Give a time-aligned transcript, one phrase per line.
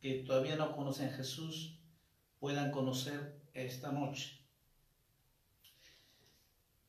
[0.00, 1.78] Que todavía no conocen a Jesús
[2.38, 4.38] puedan conocer esta noche.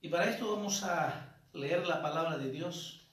[0.02, 3.08] Y para esto vamos a leer la palabra de Dios.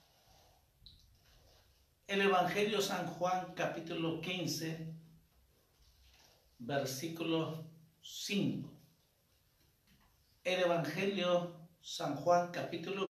[2.08, 4.92] El Evangelio San Juan capítulo 15,
[6.58, 7.64] versículo
[8.02, 8.72] 5.
[10.42, 13.06] El Evangelio San Juan capítulo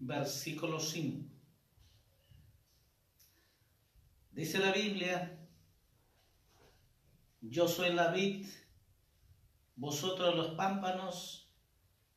[0.00, 1.33] versículo 5.
[4.34, 5.38] Dice la Biblia,
[7.40, 8.44] yo soy la vid,
[9.76, 11.48] vosotros los pámpanos,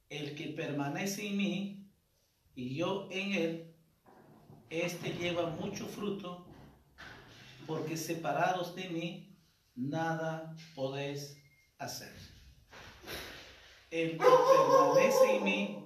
[0.09, 1.91] el que permanece en mí
[2.55, 3.75] y yo en él,
[4.71, 6.47] este lleva mucho fruto,
[7.67, 9.37] porque separados de mí
[9.75, 11.37] nada podéis
[11.77, 12.15] hacer.
[13.91, 15.85] El que permanece en mí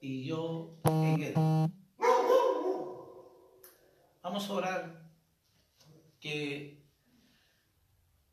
[0.00, 1.34] y yo en él.
[4.22, 5.01] Vamos a orar
[6.22, 6.80] que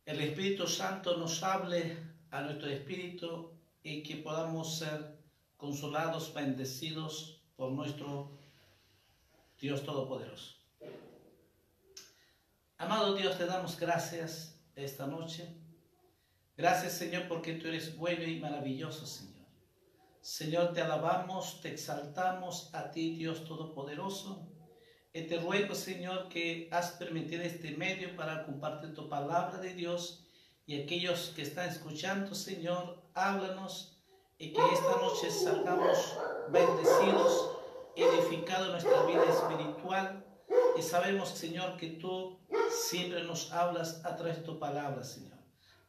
[0.05, 1.97] el Espíritu Santo nos hable
[2.29, 3.51] a nuestro espíritu
[3.81, 5.17] y que podamos ser
[5.57, 8.37] consolados, bendecidos por nuestro
[9.57, 10.55] Dios Todopoderoso.
[12.77, 15.51] Amado Dios, te damos gracias esta noche.
[16.55, 19.47] Gracias Señor porque tú eres bueno y maravilloso Señor.
[20.21, 24.48] Señor, te alabamos, te exaltamos a ti Dios Todopoderoso
[25.13, 30.23] te ruego, Señor, que has permitido este medio para compartir tu palabra de Dios
[30.65, 33.99] y aquellos que están escuchando, Señor, háblanos
[34.37, 36.15] y que esta noche salgamos
[36.51, 37.57] bendecidos,
[37.95, 40.25] edificados nuestra vida espiritual.
[40.77, 42.39] Y sabemos, Señor, que tú
[42.69, 45.39] siempre nos hablas a través de tu palabra, Señor.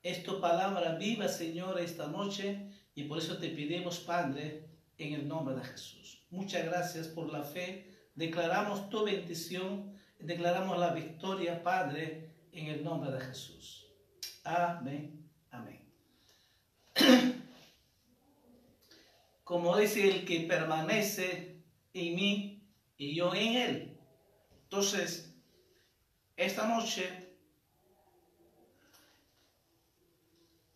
[0.02, 4.66] Es tu palabra viva, Señor, esta noche y por eso te pedimos, Padre,
[4.96, 6.26] en el nombre de Jesús.
[6.30, 13.10] Muchas gracias por la fe Declaramos tu bendición, declaramos la victoria, Padre, en el nombre
[13.10, 13.86] de Jesús.
[14.44, 15.80] Amén, amén.
[19.44, 21.62] Como dice el que permanece
[21.92, 23.98] en mí y yo en él.
[24.64, 25.34] Entonces,
[26.36, 27.30] esta noche,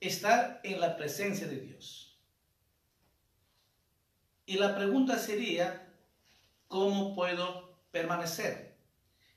[0.01, 2.19] estar en la presencia de Dios.
[4.47, 5.84] Y la pregunta sería,
[6.69, 8.77] ¿Cómo puedo permanecer?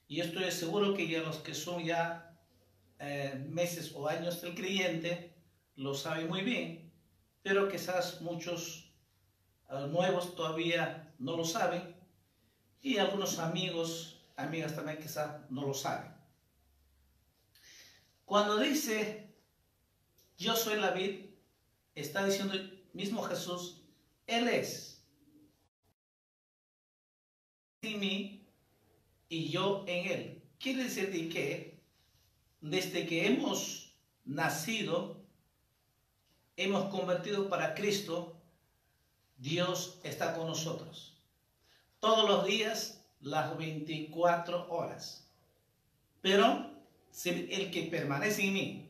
[0.08, 2.40] Y estoy seguro que ya los que son ya
[3.00, 5.36] eh, meses o años del creyente
[5.76, 6.92] lo saben muy bien,
[7.44, 8.92] pero quizás muchos
[9.70, 11.96] eh, nuevos todavía no lo saben
[12.82, 16.16] y algunos amigos, amigas también quizás no lo saben.
[18.26, 19.36] Cuando dice,
[20.38, 21.26] yo soy la vid,
[21.96, 22.56] está diciendo
[22.94, 23.84] mismo Jesús,
[24.26, 24.97] Él es
[27.82, 28.46] en mí
[29.30, 30.42] y yo en él.
[30.60, 31.80] Quiere decir que
[32.62, 33.94] desde que hemos
[34.26, 35.22] nacido,
[36.56, 38.36] hemos convertido para Cristo,
[39.38, 41.16] Dios está con nosotros.
[42.00, 45.28] Todos los días, las 24 horas.
[46.22, 46.72] Pero
[47.26, 48.90] el que permanece en mí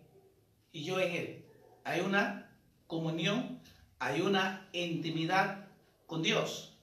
[0.72, 1.46] y yo en Él.
[1.84, 2.50] Hay una
[2.88, 3.60] comunión,
[4.00, 5.68] hay una intimidad
[6.06, 6.77] con Dios.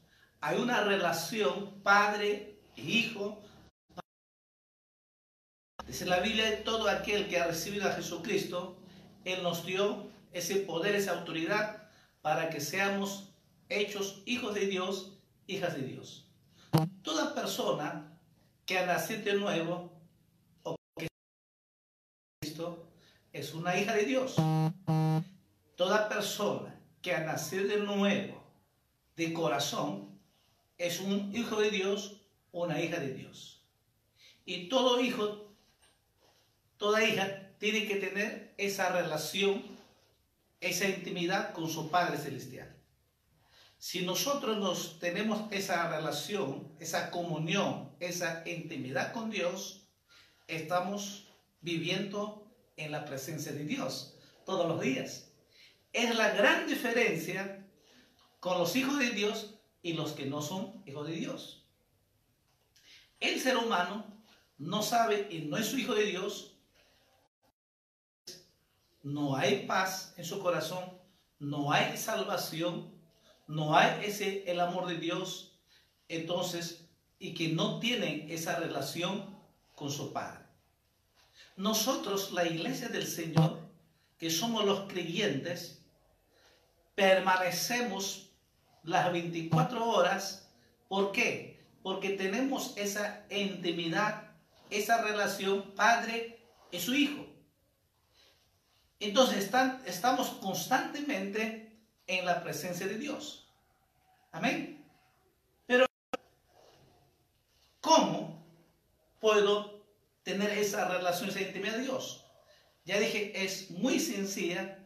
[0.46, 3.40] Hay una relación padre e hijo.
[5.86, 8.76] Dice la Biblia, todo aquel que ha recibido a Jesucristo,
[9.24, 11.88] Él nos dio ese poder, esa autoridad
[12.20, 13.30] para que seamos
[13.70, 16.28] hechos hijos de Dios, hijas de Dios.
[17.00, 18.20] Toda persona
[18.66, 19.98] que ha nacido de nuevo
[20.62, 21.08] o que
[22.42, 22.86] Cristo
[23.32, 24.36] es una hija de Dios.
[25.74, 28.44] Toda persona que ha nacido de nuevo,
[29.16, 30.13] de corazón,
[30.78, 32.20] es un hijo de Dios
[32.54, 33.60] una hija de Dios.
[34.46, 35.52] Y todo hijo,
[36.76, 39.62] toda hija tiene que tener esa relación,
[40.60, 42.74] esa intimidad con su Padre Celestial.
[43.78, 49.88] Si nosotros nos tenemos esa relación, esa comunión, esa intimidad con Dios,
[50.46, 51.26] estamos
[51.60, 54.14] viviendo en la presencia de Dios
[54.46, 55.32] todos los días.
[55.92, 57.66] Es la gran diferencia
[58.40, 59.53] con los hijos de Dios
[59.84, 61.62] y los que no son hijos de Dios.
[63.20, 64.06] El ser humano
[64.58, 66.56] no sabe y no es su hijo de Dios,
[69.02, 70.98] no hay paz en su corazón,
[71.38, 72.94] no hay salvación,
[73.46, 75.58] no hay ese el amor de Dios,
[76.08, 76.88] entonces,
[77.18, 79.38] y que no tienen esa relación
[79.74, 80.46] con su Padre.
[81.56, 83.58] Nosotros, la iglesia del Señor,
[84.16, 85.82] que somos los creyentes,
[86.94, 88.33] permanecemos
[88.84, 90.48] las 24 horas.
[90.88, 91.60] ¿Por qué?
[91.82, 94.30] Porque tenemos esa intimidad,
[94.70, 96.38] esa relación Padre
[96.70, 97.26] y su Hijo.
[99.00, 103.52] Entonces están, estamos constantemente en la presencia de Dios.
[104.32, 104.84] Amén.
[105.66, 105.86] Pero,
[107.80, 108.42] ¿cómo
[109.20, 109.84] puedo
[110.22, 112.24] tener esa relación, esa intimidad de Dios?
[112.84, 114.78] Ya dije, es muy sencilla,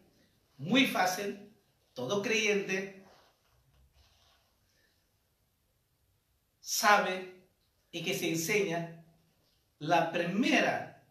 [0.57, 1.53] muy fácil.
[1.95, 2.98] Todo creyente
[6.69, 7.33] sabe
[7.91, 9.03] y que se enseña
[9.79, 11.03] la primera,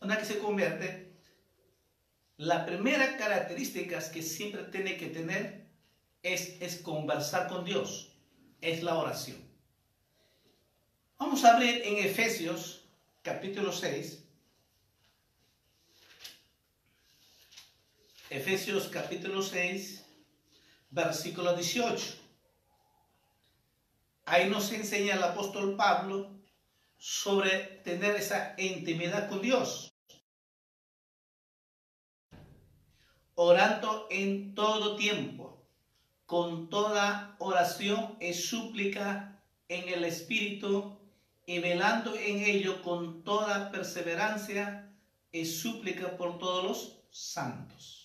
[0.00, 1.12] una que se convierte
[2.36, 5.68] la primera característica que siempre tiene que tener
[6.24, 8.16] es, es conversar con Dios,
[8.60, 9.38] es la oración.
[11.16, 12.84] Vamos a abrir en Efesios
[13.22, 14.24] capítulo 6.
[18.30, 20.02] Efesios capítulo 6,
[20.90, 22.21] versículo 18.
[24.24, 26.38] Ahí nos enseña el apóstol Pablo
[26.96, 29.92] sobre tener esa intimidad con Dios.
[33.34, 35.66] orando en todo tiempo,
[36.26, 40.98] con toda oración y súplica en el Espíritu,
[41.44, 44.94] y velando en ello con toda perseverancia
[45.32, 48.01] y súplica por todos los santos.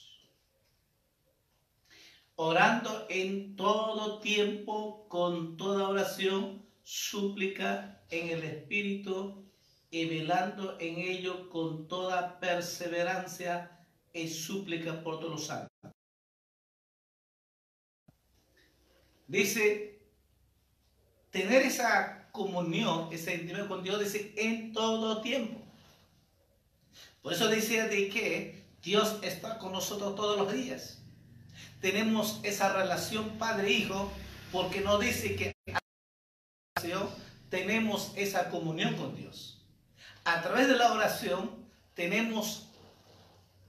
[2.39, 9.43] Orando en todo tiempo, con toda oración, súplica en el Espíritu,
[9.89, 15.71] y velando en ello con toda perseverancia es súplica por todos los santos.
[19.27, 19.99] Dice,
[21.31, 25.59] tener esa comunión, esa intimidad con Dios, dice, en todo tiempo.
[27.21, 31.03] Por eso dice de que Dios está con nosotros todos los días.
[31.81, 34.11] Tenemos esa relación padre-hijo,
[34.51, 35.53] porque no dice que
[37.49, 39.65] tenemos esa comunión con Dios.
[40.23, 41.51] A través de la oración
[41.93, 42.69] tenemos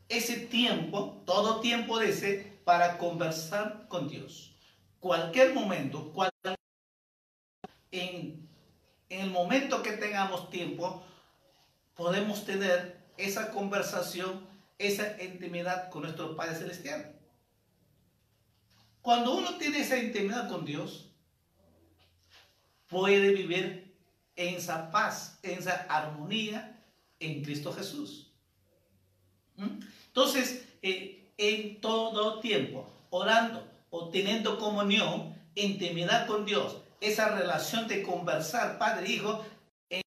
[0.09, 4.55] ese tiempo, todo tiempo de ese, para conversar con Dios.
[5.01, 6.13] Cualquier momento,
[7.91, 8.49] en,
[9.09, 11.03] en el momento que tengamos tiempo,
[11.95, 14.47] podemos tener esa conversación,
[14.79, 17.18] esa intimidad con nuestro Padre Celestial.
[19.09, 21.11] Cuando uno tiene esa intimidad con Dios,
[22.89, 23.97] puede vivir
[24.37, 26.79] en esa paz, en esa armonía
[27.19, 28.31] en Cristo Jesús.
[29.57, 29.81] ¿Mm?
[30.09, 38.03] Entonces, eh, en todo tiempo, orando o teniendo comunión, intimidad con Dios, esa relación de
[38.03, 39.43] conversar padre-hijo,
[39.89, 40.03] e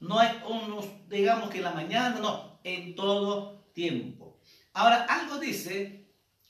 [0.00, 4.40] no hay unos, digamos que en la mañana, no, en todo tiempo.
[4.72, 5.99] Ahora, algo dice,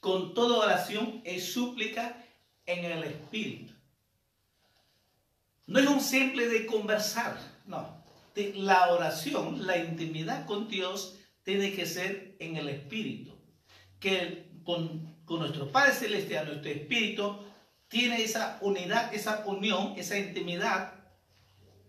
[0.00, 2.16] con toda oración es súplica
[2.66, 3.74] en el Espíritu.
[5.66, 8.02] No es un simple de conversar, no.
[8.34, 13.32] la oración, la intimidad con Dios tiene que ser en el Espíritu.
[14.00, 17.38] Que con, nuestro Padre Celestial, nuestro Espíritu,
[17.88, 20.94] tiene esa unidad, esa unión, esa intimidad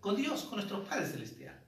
[0.00, 1.61] con Dios, con nuestro Padre Celestial.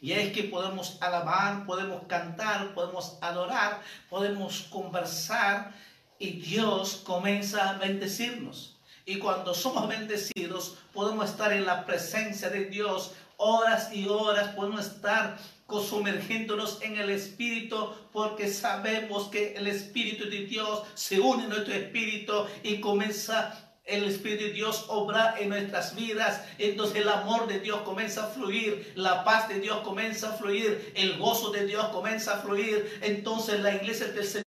[0.00, 5.74] Y es que podemos alabar, podemos cantar, podemos adorar, podemos conversar
[6.18, 8.76] y Dios comienza a bendecirnos.
[9.06, 14.86] Y cuando somos bendecidos, podemos estar en la presencia de Dios horas y horas, podemos
[14.86, 21.48] estar sumergiéndonos en el Espíritu porque sabemos que el Espíritu de Dios se une a
[21.48, 27.46] nuestro Espíritu y comienza el Espíritu de Dios obrar en nuestras vidas, entonces el amor
[27.46, 31.66] de Dios comienza a fluir, la paz de Dios comienza a fluir, el gozo de
[31.66, 34.44] Dios comienza a fluir, entonces la iglesia del Señor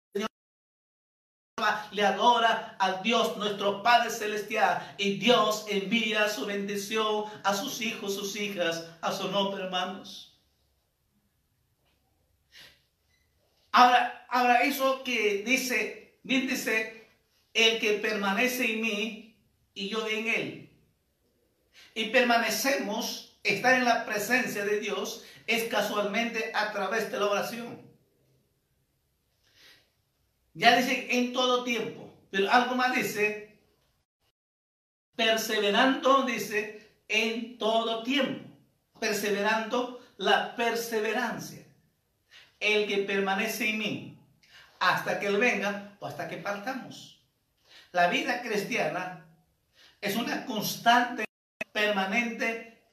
[1.91, 8.13] le adora al Dios nuestro Padre Celestial y Dios envía su bendición a sus hijos,
[8.15, 10.39] sus hijas, a su nombre, hermanos.
[13.71, 17.09] Ahora, ahora eso que dice, bien dice,
[17.53, 19.26] el que permanece en mí
[19.77, 20.69] y yo en Él.
[21.93, 27.79] Y permanecemos, estar en la presencia de Dios, es casualmente a través de la oración.
[30.55, 33.59] Ya dice en todo tiempo, pero algo más dice,
[35.15, 38.49] perseverando, dice, en todo tiempo,
[38.99, 41.63] perseverando la perseverancia.
[42.59, 44.19] El que permanece en mí,
[44.79, 47.21] hasta que Él venga o hasta que partamos.
[47.91, 49.26] La vida cristiana
[50.07, 51.25] es una constante,
[51.71, 52.89] permanente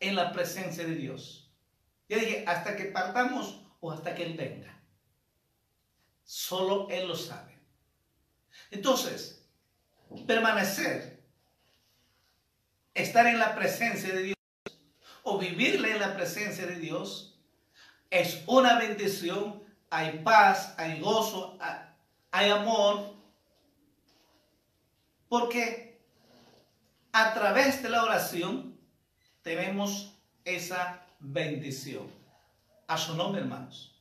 [0.00, 1.50] en la presencia de Dios.
[2.08, 4.78] Ya dije, hasta que partamos o hasta que Él venga.
[6.24, 7.58] Solo Él lo sabe.
[8.70, 9.46] Entonces,
[10.26, 11.22] permanecer,
[12.94, 14.36] estar en la presencia de Dios
[15.22, 17.38] o vivirle en la presencia de Dios
[18.10, 19.62] es una bendición.
[19.90, 21.58] Hay paz, hay gozo,
[22.32, 23.15] hay amor,
[25.28, 26.00] porque
[27.12, 28.78] a través de la oración
[29.42, 30.14] tenemos
[30.44, 32.10] esa bendición.
[32.88, 34.00] A su nombre, hermanos.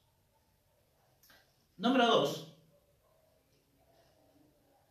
[1.78, 2.56] Número dos.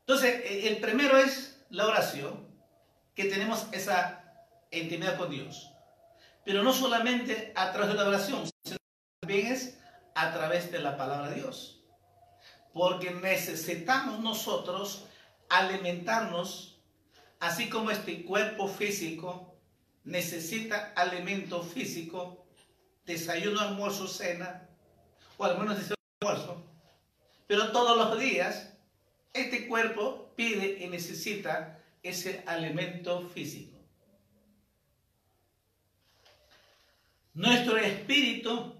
[0.00, 2.46] Entonces, e, el primero es la oración,
[3.14, 4.24] que tenemos esa
[4.70, 5.70] intimidad con Dios.
[6.44, 8.76] Pero no solamente a través de la oración, sino
[9.20, 9.78] también es
[10.14, 11.80] a través de la palabra de Dios.
[12.72, 15.06] Porque necesitamos nosotros
[15.48, 16.78] alimentarnos,
[17.40, 19.54] así como este cuerpo físico
[20.04, 22.46] necesita alimento físico,
[23.06, 24.68] desayuno, almuerzo, cena,
[25.36, 26.62] o al menos desayuno, almuerzo,
[27.46, 28.74] pero todos los días
[29.32, 33.78] este cuerpo pide y necesita ese alimento físico.
[37.34, 38.76] Nuestro espíritu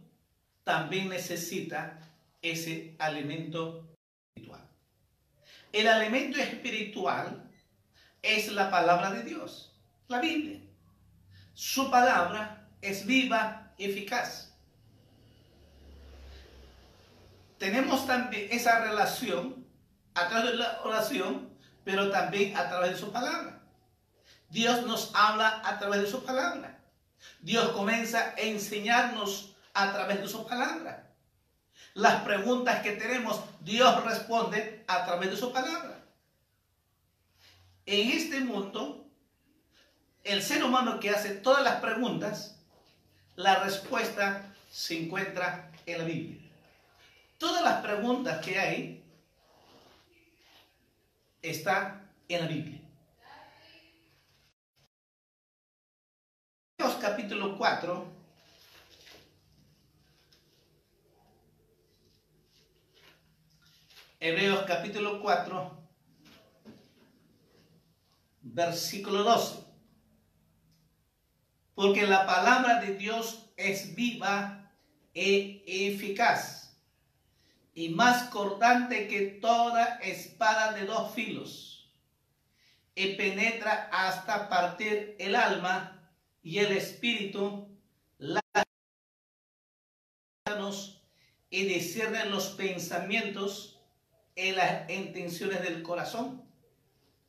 [0.62, 1.99] también necesita
[2.40, 3.94] ese alimento
[5.75, 7.50] el alimento espiritual
[8.23, 9.76] es la palabra de Dios,
[10.07, 10.61] la Biblia.
[11.52, 14.52] Su palabra es viva y eficaz.
[17.59, 19.66] Tenemos también esa relación
[20.14, 21.50] a través de la oración,
[21.85, 23.61] pero también a través de su palabra.
[24.50, 26.78] Dios nos habla a través de su palabra.
[27.40, 31.04] Dios comienza a enseñarnos a través de su palabra.
[31.95, 36.05] Las preguntas que tenemos, Dios responde a través de su palabra.
[37.87, 39.07] En este mundo,
[40.25, 42.57] el ser humano que hace todas las preguntas,
[43.37, 46.51] la respuesta se encuentra en la Biblia.
[47.39, 49.05] Todas las preguntas que hay
[51.43, 52.85] están en la Biblia.
[57.05, 58.13] capítulo 4
[64.26, 65.87] Hebreos capítulo 4,
[68.40, 69.62] versículo 12.
[71.75, 74.73] Porque la palabra de Dios es viva
[75.12, 76.75] e eficaz
[77.75, 81.93] y más cortante que toda espada de dos filos
[82.95, 86.11] y penetra hasta partir el alma
[86.43, 87.69] y el espíritu,
[88.16, 88.43] las
[91.50, 93.74] y discierne los pensamientos
[94.37, 96.43] en las intenciones del corazón.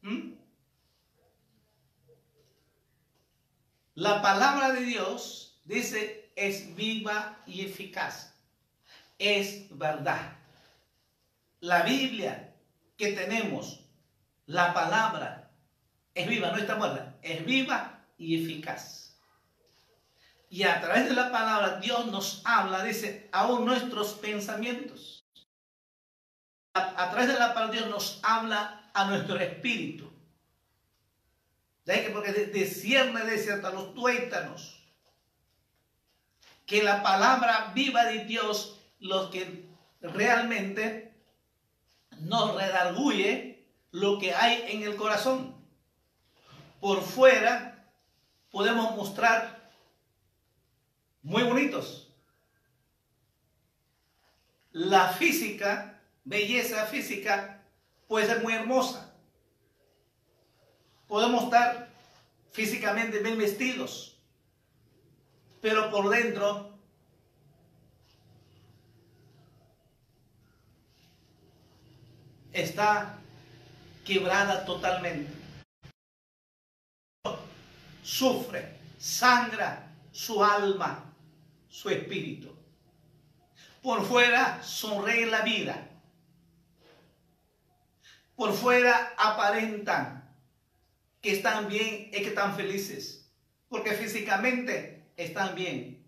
[0.01, 0.33] ¿Mm?
[3.95, 8.33] La palabra de Dios dice es viva y eficaz.
[9.17, 10.33] Es verdad.
[11.61, 12.53] La Biblia
[12.97, 13.79] que tenemos,
[14.45, 15.49] la palabra,
[16.13, 19.17] es viva, no está muerta, es viva y eficaz.
[20.49, 25.14] Y a través de la palabra Dios nos habla, dice, aún nuestros pensamientos
[26.75, 30.11] a, través de la palabra de Dios nos habla a nuestro espíritu.
[31.85, 34.81] ¿Sabes que Porque desciende desde hasta los tuétanos.
[36.65, 39.69] que la palabra viva de Dios, lo que
[40.01, 41.13] realmente
[42.21, 45.55] nos redarguye lo que hay en el corazón.
[46.81, 47.87] Por fuera
[48.49, 49.71] podemos mostrar
[51.21, 52.09] muy bonitos.
[54.71, 55.94] La física,
[56.25, 57.63] belleza física,
[58.07, 59.13] puede ser muy hermosa.
[61.07, 61.87] Podemos estar
[62.51, 64.17] físicamente bien vestidos,
[65.61, 66.77] pero por dentro
[72.51, 73.17] está
[74.03, 75.31] quebrada totalmente.
[78.01, 81.03] Sufre, sangra su alma,
[81.69, 82.55] su espíritu.
[83.81, 85.94] Por fuera sonríe la vida.
[88.35, 90.35] Por fuera aparentan
[91.21, 93.29] que están bien y que están felices.
[93.69, 96.05] Porque físicamente están bien.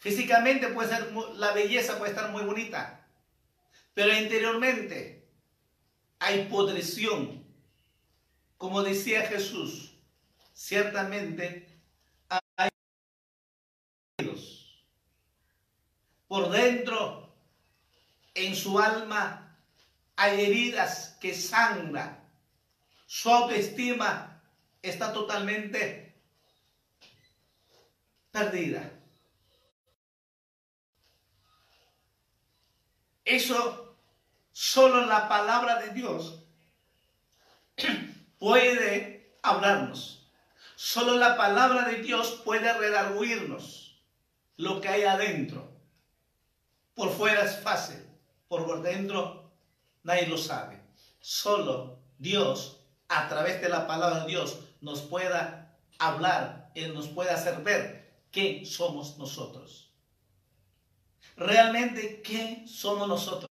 [0.00, 3.06] Físicamente puede ser, la belleza puede estar muy bonita.
[3.94, 5.28] Pero interiormente
[6.18, 7.44] hay podrición.
[8.56, 9.94] Como decía Jesús,
[10.52, 11.66] ciertamente
[12.56, 12.70] hay
[16.30, 17.34] por dentro,
[18.34, 19.49] en su alma,
[20.20, 22.22] hay heridas que sangran.
[23.06, 24.42] Su autoestima
[24.82, 26.14] está totalmente
[28.30, 28.92] perdida.
[33.24, 33.90] Eso
[34.62, 36.44] Solo la palabra de Dios
[38.38, 40.30] puede hablarnos.
[40.76, 43.98] Solo la palabra de Dios puede redarguirnos
[44.58, 45.66] lo que hay adentro.
[46.94, 48.04] Por fuera es fácil,
[48.48, 49.39] por dentro
[50.02, 50.80] nadie lo sabe.
[51.20, 57.30] Solo Dios, a través de la palabra de Dios, nos pueda hablar, Él nos puede
[57.30, 59.92] hacer ver qué somos nosotros.
[61.36, 63.50] Realmente, ¿qué somos nosotros?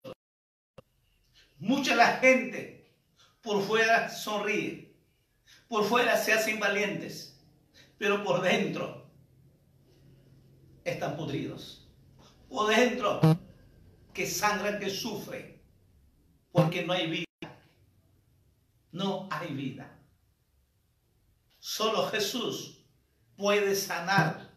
[1.57, 2.93] Mucha la gente
[3.41, 4.95] por fuera sonríe,
[5.67, 7.41] por fuera se hacen valientes,
[7.97, 9.09] pero por dentro
[10.83, 11.87] están podridos.
[12.49, 13.21] Por dentro
[14.13, 15.52] que sangran, que sufren,
[16.53, 17.25] porque no hay vida.
[18.93, 19.91] No hay vida.
[21.59, 22.79] Solo Jesús
[23.35, 24.49] puede sanar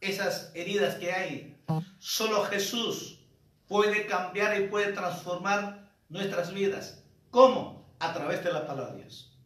[0.00, 1.62] esas heridas que hay.
[1.98, 3.18] Solo Jesús
[3.66, 7.02] puede cambiar y puede transformar nuestras vidas.
[7.30, 7.92] ¿Cómo?
[7.98, 9.36] A través de la palabra de Dios.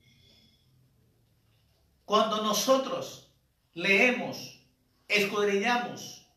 [2.05, 3.33] Cuando nosotros
[3.73, 4.61] leemos,
[5.09, 6.29] escudriñamos,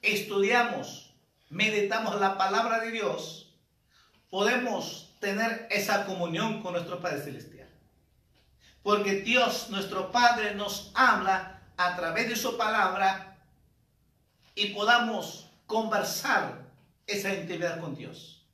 [0.00, 1.12] estudiamos,
[1.48, 3.43] meditamos la palabra de Dios,
[4.34, 7.68] podemos tener esa comunión con nuestro Padre Celestial.
[8.82, 13.38] Porque Dios, nuestro Padre, nos habla a través de su palabra
[14.56, 16.64] y podamos conversar
[17.06, 18.44] esa intimidad con Dios.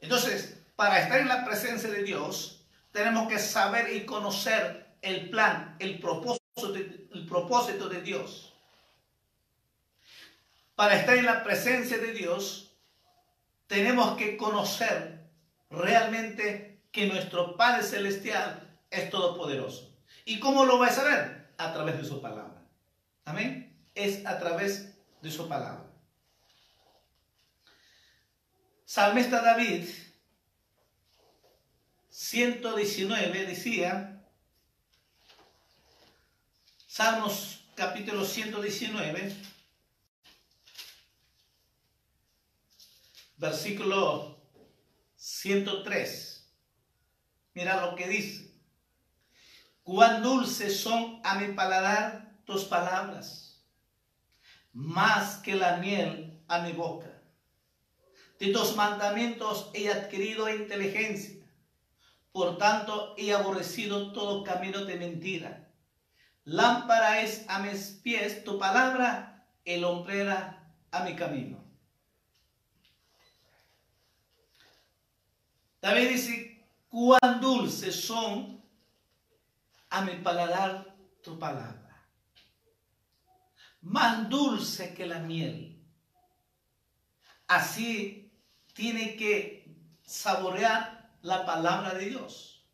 [0.00, 5.74] Entonces, para estar en la presencia de Dios, tenemos que saber y conocer el plan,
[5.80, 8.54] el propósito de, el propósito de Dios.
[10.76, 12.69] Para estar en la presencia de Dios,
[13.70, 15.30] tenemos que conocer
[15.70, 19.96] realmente que nuestro Padre Celestial es todopoderoso.
[20.24, 21.52] ¿Y cómo lo va a saber?
[21.56, 22.64] A través de su palabra.
[23.24, 23.80] Amén.
[23.94, 25.84] Es a través de su palabra.
[28.84, 29.88] Salmista David,
[32.08, 34.20] 119, decía,
[36.88, 39.32] Salmos capítulo 119,
[43.40, 44.38] versículo
[45.16, 46.54] 103.
[47.54, 48.54] Mira lo que dice.
[49.82, 53.64] Cuán dulces son a mi paladar tus palabras,
[54.72, 57.10] más que la miel a mi boca.
[58.38, 61.40] De tus mandamientos he adquirido inteligencia.
[62.32, 65.72] Por tanto, he aborrecido todo camino de mentira.
[66.44, 71.59] Lámpara es a mis pies tu palabra, el hombrera a mi camino.
[75.80, 78.62] David dice, cuán dulces son
[79.88, 82.06] a mi paladar tu palabra.
[83.82, 85.82] Más dulce que la miel.
[87.46, 88.30] Así
[88.74, 92.64] tiene que saborear la palabra de Dios.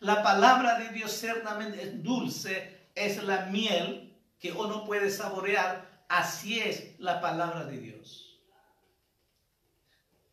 [0.00, 6.04] La palabra de Dios ciertamente es dulce, es la miel que uno puede saborear.
[6.08, 8.40] Así es la palabra de Dios.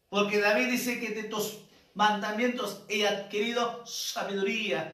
[0.10, 1.62] Porque David dice que de tus
[1.93, 4.91] mandamientos he adquirido sabiduría.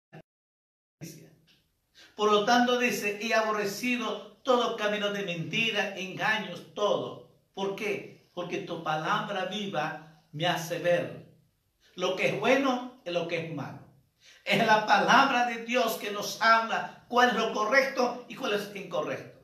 [2.16, 7.30] Por lo tanto dice, he aborrecido todo camino de mentira, engaños, todo.
[7.54, 8.30] ¿Por qué?
[8.34, 11.28] Porque tu palabra viva me hace ver
[11.96, 13.80] lo que es bueno y lo que es malo.
[14.44, 18.76] Es la palabra de Dios que nos habla cuál es lo correcto y cuál es
[18.76, 19.40] incorrecto.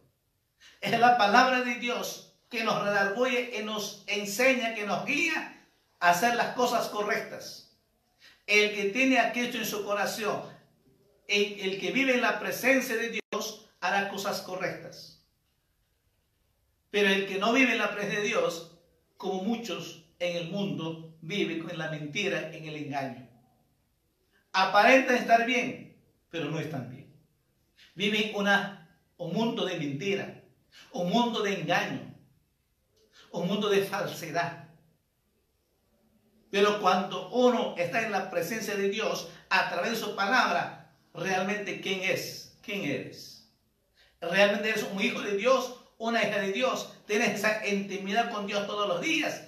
[0.81, 5.54] Es la palabra de Dios que nos redarguye y nos enseña, que nos guía
[5.99, 7.77] hacer las cosas correctas.
[8.47, 10.43] El que tiene a Cristo en su corazón,
[11.27, 15.23] el, que vive en la presencia de Dios, hará cosas correctas.
[16.91, 18.77] Pero el que no vive en la presencia de Dios,
[19.17, 23.27] como muchos en el mundo, vive con la mentira, en el engaño.
[24.53, 25.97] Aparenta estar bien,
[26.29, 27.13] pero no están bien.
[27.95, 30.43] Viven una, un mundo de mentira,
[30.91, 32.15] un mundo de engaño,
[33.31, 34.64] un mundo de falsedad.
[36.51, 41.81] Pero cuando uno está en la presencia de Dios, a través de su palabra, realmente
[41.81, 43.47] quién es, quién eres.
[44.21, 46.93] Realmente eres un hijo de Dios, una hija de Dios.
[47.05, 49.43] Tienes esa intimidad con Dios todos los días.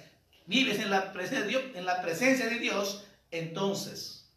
[0.46, 4.30] Vives en la presencia de Dios, en la presencia de Dios, entonces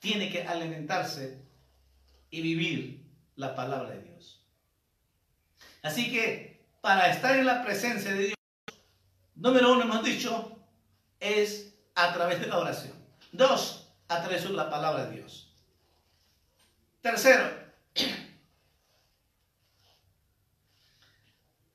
[0.00, 1.38] tiene que alimentarse
[2.30, 4.44] y vivir la palabra de Dios.
[5.82, 8.34] Así que para estar en la presencia de Dios,
[9.36, 10.53] número uno hemos dicho,
[11.20, 12.92] es a través de la oración.
[13.32, 15.52] Dos, a través de la palabra de Dios.
[17.00, 17.50] Tercero,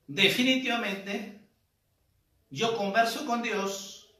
[0.06, 1.40] definitivamente
[2.50, 4.12] yo converso con Dios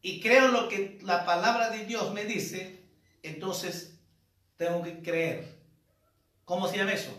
[0.00, 2.82] y creo lo que la palabra de Dios me dice,
[3.22, 3.98] entonces
[4.56, 5.58] tengo que creer.
[6.44, 7.16] ¿Cómo se llama eso?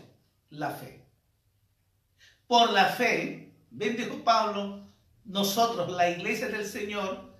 [0.50, 1.02] La fe.
[2.46, 4.83] Por la fe, bendijo Pablo,
[5.24, 7.34] nosotros, la iglesia del Señor,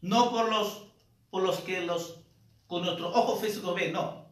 [0.00, 0.88] no por los,
[1.30, 2.20] por los que los
[2.66, 4.26] con nuestro ojo físico ven, no.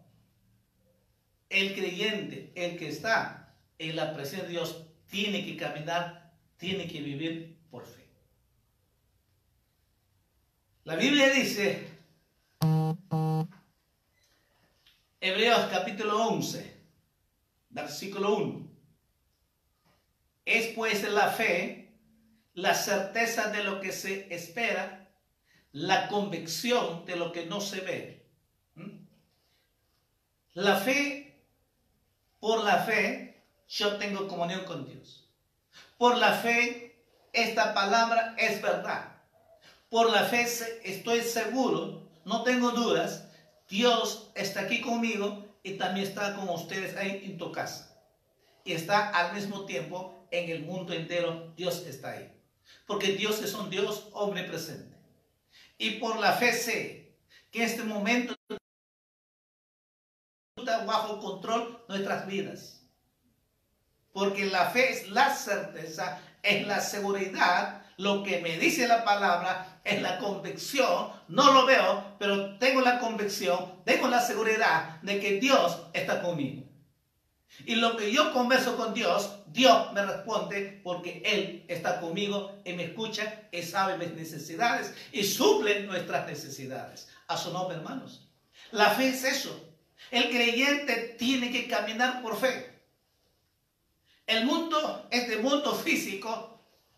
[1.48, 7.00] El creyente, el que está en la presencia de Dios, tiene que caminar, tiene que
[7.00, 8.04] vivir por fe.
[10.84, 11.88] La Biblia dice,
[15.20, 16.74] Hebreos capítulo 11,
[17.74, 18.70] versículo 1.
[20.46, 21.92] Es pues la fe,
[22.54, 25.10] la certeza de lo que se espera,
[25.72, 28.26] la convicción de lo que no se ve.
[28.76, 29.06] ¿Mm?
[30.54, 31.42] La fe,
[32.38, 35.28] por la fe, yo tengo comunión con Dios.
[35.98, 39.22] Por la fe, esta palabra es verdad.
[39.90, 40.46] Por la fe
[40.84, 43.28] estoy seguro, no tengo dudas,
[43.68, 47.98] Dios está aquí conmigo y también está con ustedes ahí en tu casa.
[48.64, 52.30] Y está al mismo tiempo en el mundo entero, Dios está ahí.
[52.86, 54.94] Porque Dios es un Dios omnipresente.
[55.78, 57.16] Y por la fe sé
[57.50, 58.36] que en este momento
[60.56, 62.82] está bajo control nuestras vidas.
[64.12, 69.80] Porque la fe es la certeza, es la seguridad lo que me dice la palabra
[69.84, 75.38] es la convicción, no lo veo, pero tengo la convicción, tengo la seguridad de que
[75.40, 76.64] Dios está conmigo.
[77.66, 82.72] Y lo que yo converso con Dios, Dios me responde porque Él está conmigo y
[82.72, 87.08] me escucha y sabe mis necesidades y suple nuestras necesidades.
[87.28, 88.28] A su nombre, hermanos.
[88.72, 89.72] La fe es eso.
[90.10, 92.74] El creyente tiene que caminar por fe.
[94.26, 96.53] El mundo, este mundo físico,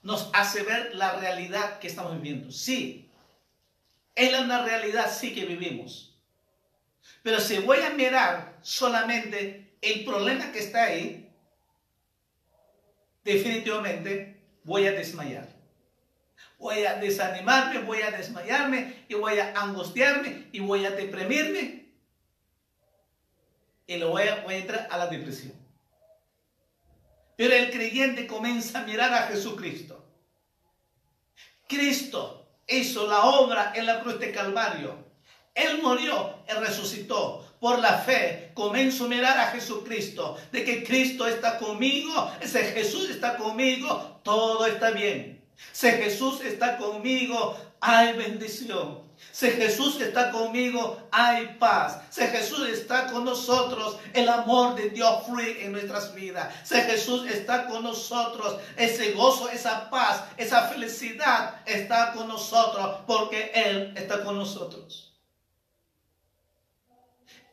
[0.06, 2.52] nos hace ver la realidad que estamos viviendo.
[2.52, 3.10] Sí,
[4.14, 6.16] es una realidad, sí que vivimos.
[7.24, 11.28] Pero si voy a mirar solamente el problema que está ahí,
[13.24, 15.48] definitivamente voy a desmayar.
[16.56, 21.86] Voy a desanimarme, voy a desmayarme y voy a angustiarme y voy a deprimirme.
[23.88, 25.52] Y lo voy a, voy a entrar a la depresión.
[27.36, 30.02] Pero el creyente comienza a mirar a Jesucristo.
[31.68, 35.04] Cristo hizo la obra en la cruz de Calvario.
[35.54, 37.42] Él murió y resucitó.
[37.60, 43.08] Por la fe comienzo a mirar a Jesucristo, de que Cristo está conmigo, ese Jesús
[43.08, 45.42] está conmigo, todo está bien.
[45.72, 49.05] Si Jesús está conmigo, hay bendición.
[49.32, 52.00] Si Jesús está conmigo, hay paz.
[52.10, 56.54] Si Jesús está con nosotros, el amor de Dios fluye en nuestras vidas.
[56.64, 63.50] Si Jesús está con nosotros, ese gozo, esa paz, esa felicidad está con nosotros porque
[63.54, 65.14] Él está con nosotros.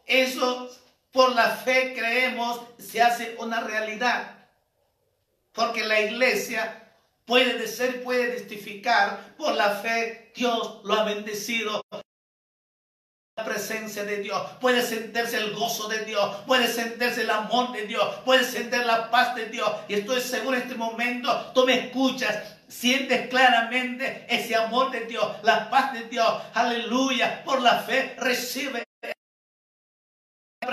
[0.06, 0.70] Eso
[1.12, 4.38] por la fe creemos se hace una realidad.
[5.54, 6.83] Porque la iglesia
[7.26, 11.82] puede ser, puede testificar por la fe, Dios lo ha bendecido.
[13.36, 17.88] La presencia de Dios, puede sentirse el gozo de Dios, puede sentirse el amor de
[17.88, 19.72] Dios, puede sentir la paz de Dios.
[19.88, 25.26] Y estoy seguro en este momento, tú me escuchas, sientes claramente ese amor de Dios,
[25.42, 26.32] la paz de Dios.
[26.54, 28.84] Aleluya, por la fe recibe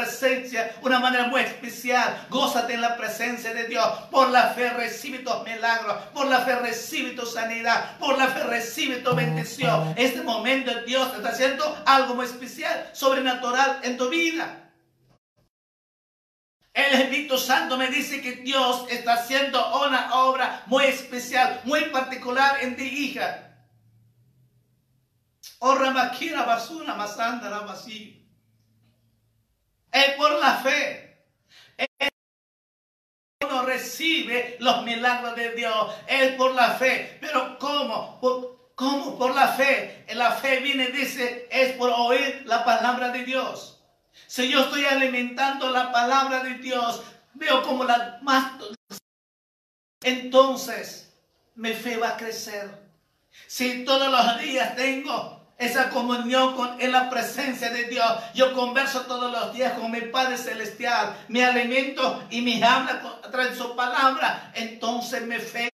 [0.00, 2.26] presencia, una manera muy especial.
[2.30, 3.86] Gózate en la presencia de Dios.
[4.10, 5.96] Por la fe recibe tus milagros.
[6.14, 7.98] Por la fe recibe tu sanidad.
[7.98, 9.94] Por la fe recibe tu bendición.
[9.96, 14.56] Este momento Dios está haciendo algo muy especial, sobrenatural en tu vida.
[16.72, 22.58] El Espíritu Santo me dice que Dios está haciendo una obra muy especial, muy particular
[22.62, 23.48] en ti, hija.
[25.58, 28.19] Oh, Ramakira basura masanda vacío
[29.92, 31.24] es por la fe.
[33.42, 35.94] uno recibe los milagros de Dios.
[36.06, 37.18] Es por la fe.
[37.20, 38.20] Pero ¿cómo?
[38.20, 39.18] Por, ¿Cómo?
[39.18, 40.06] Por la fe.
[40.14, 43.78] La fe viene, dice, es por oír la palabra de Dios.
[44.26, 47.02] Si yo estoy alimentando la palabra de Dios,
[47.34, 48.54] veo como la más...
[50.02, 51.12] Entonces,
[51.56, 52.70] mi fe va a crecer.
[53.46, 58.10] Si todos los días tengo esa comunión con, en la presencia de Dios.
[58.34, 63.54] Yo converso todos los días con mi Padre Celestial, me alimento y me habla de
[63.54, 64.50] su palabra.
[64.54, 65.70] Entonces me fe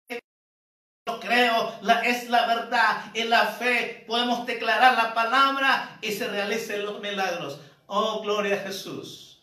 [1.07, 1.72] lo creo,
[2.05, 3.05] es la verdad.
[3.14, 7.61] En la fe podemos declarar la palabra y se realicen los milagros.
[7.87, 9.40] Oh, gloria a Jesús.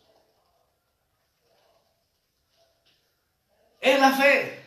[3.80, 4.66] Es la fe.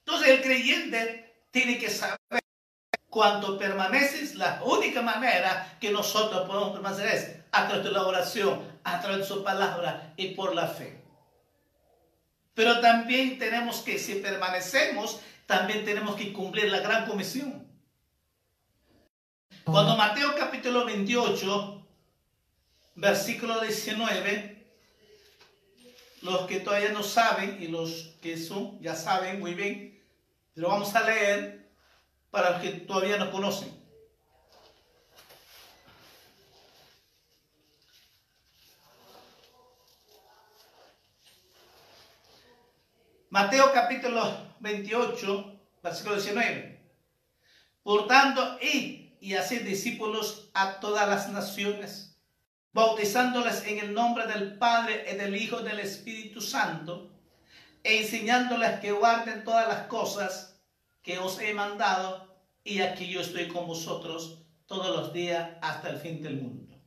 [0.00, 2.42] Entonces el creyente tiene que saber
[3.12, 8.62] cuando permaneces, la única manera que nosotros podemos permanecer es a través de la oración,
[8.84, 10.98] a través de su palabra y por la fe.
[12.54, 17.68] Pero también tenemos que, si permanecemos, también tenemos que cumplir la gran comisión.
[19.64, 21.86] Cuando Mateo capítulo 28,
[22.94, 24.66] versículo 19,
[26.22, 30.02] los que todavía no saben y los que son, ya saben muy bien,
[30.54, 31.61] pero vamos a leer
[32.32, 33.70] para los que todavía no conocen.
[43.28, 46.80] Mateo capítulo 28, versículo 19.
[47.82, 52.18] Por tanto, id y haced discípulos a todas las naciones,
[52.72, 57.10] bautizándoles en el nombre del Padre y del Hijo y del Espíritu Santo,
[57.82, 60.51] e enseñándoles que guarden todas las cosas
[61.02, 62.32] que os he mandado
[62.64, 66.80] y aquí yo estoy con vosotros todos los días hasta el fin del mundo.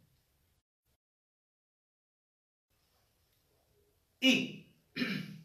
[4.20, 4.74] Y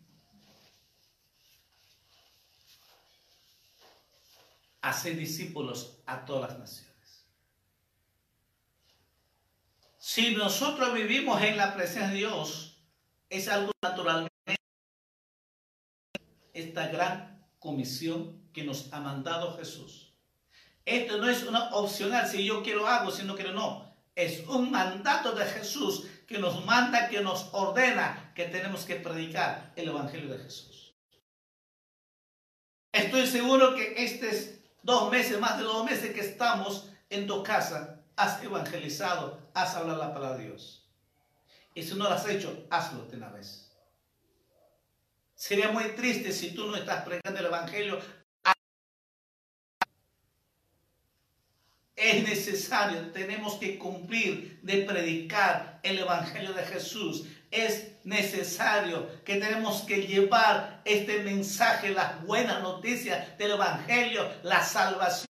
[4.81, 7.27] hacer discípulos a todas las naciones.
[9.99, 12.83] Si nosotros vivimos en la presencia de Dios,
[13.29, 14.31] es algo naturalmente
[16.53, 20.13] esta gran comisión que nos ha mandado Jesús.
[20.85, 23.95] Esto no es una opcional, si yo quiero algo, si no quiero no.
[24.15, 29.73] Es un mandato de Jesús que nos manda, que nos ordena que tenemos que predicar
[29.77, 30.95] el Evangelio de Jesús.
[32.93, 38.01] Estoy seguro que estos dos meses, más de dos meses que estamos en tu casa,
[38.17, 40.89] has evangelizado, has hablado la palabra de Dios.
[41.75, 43.71] Y si no lo has hecho, hazlo de una vez.
[45.35, 47.99] Sería muy triste si tú no estás predicando el Evangelio
[52.01, 57.27] es necesario, tenemos que cumplir de predicar el Evangelio de Jesús.
[57.51, 65.27] Es necesario que tenemos que llevar este mensaje, las buenas noticias del Evangelio, la salvación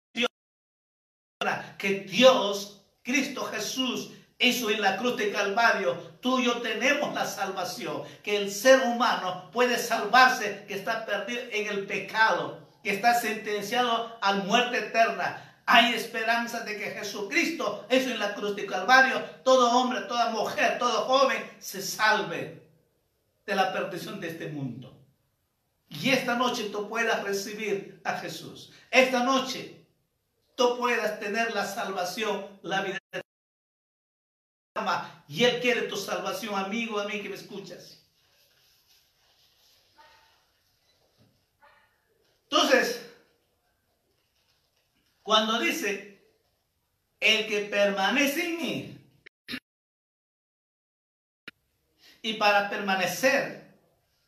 [1.76, 5.94] que Dios, Cristo Jesús, hizo en la cruz de Calvario.
[6.20, 11.40] Tú y yo tenemos la salvación, que el ser humano puede salvarse, que está perdido
[11.50, 18.10] en el pecado, que está sentenciado a muerte eterna hay esperanza de que Jesucristo, eso
[18.10, 22.60] en la cruz de Calvario, todo hombre, toda mujer, todo joven se salve
[23.46, 25.00] de la perdición de este mundo.
[25.88, 28.72] Y esta noche tú puedas recibir a Jesús.
[28.90, 29.86] Esta noche
[30.56, 32.98] tú puedas tener la salvación, la vida
[34.74, 35.24] eterna.
[35.28, 38.02] Y Él quiere tu salvación, amigo, a mí que me escuchas.
[42.50, 43.09] Entonces,
[45.22, 46.24] cuando dice,
[47.20, 49.00] el que permanece en mí,
[52.22, 53.74] y para permanecer,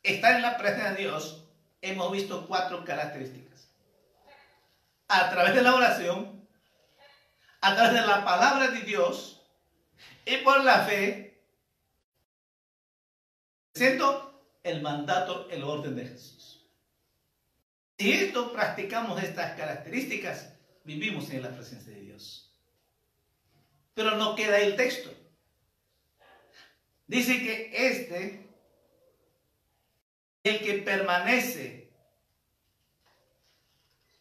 [0.01, 1.45] estar en la presencia de Dios,
[1.81, 3.67] hemos visto cuatro características.
[5.07, 6.47] A través de la oración,
[7.61, 9.39] a través de la palabra de Dios
[10.25, 11.43] Y por la fe,
[13.73, 16.65] presento el mandato, el orden de Jesús.
[17.97, 20.52] Si esto practicamos estas características,
[20.83, 22.51] vivimos en la presencia de Dios.
[23.93, 25.11] Pero no queda el texto.
[27.07, 28.47] Dice que este,
[30.43, 31.91] el que permanece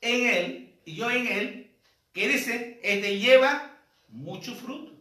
[0.01, 1.77] en él y yo en él,
[2.13, 4.93] que dice, este lleva mucho fruto.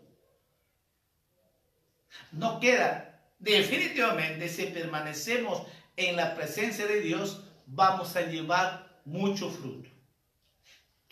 [2.31, 5.63] No queda, definitivamente, si permanecemos
[5.97, 9.90] en la presencia de Dios, vamos a llevar mucho fruto.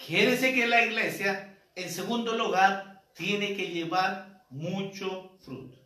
[0.06, 5.78] Quiere decir que la iglesia, en segundo lugar, tiene que llevar mucho fruto.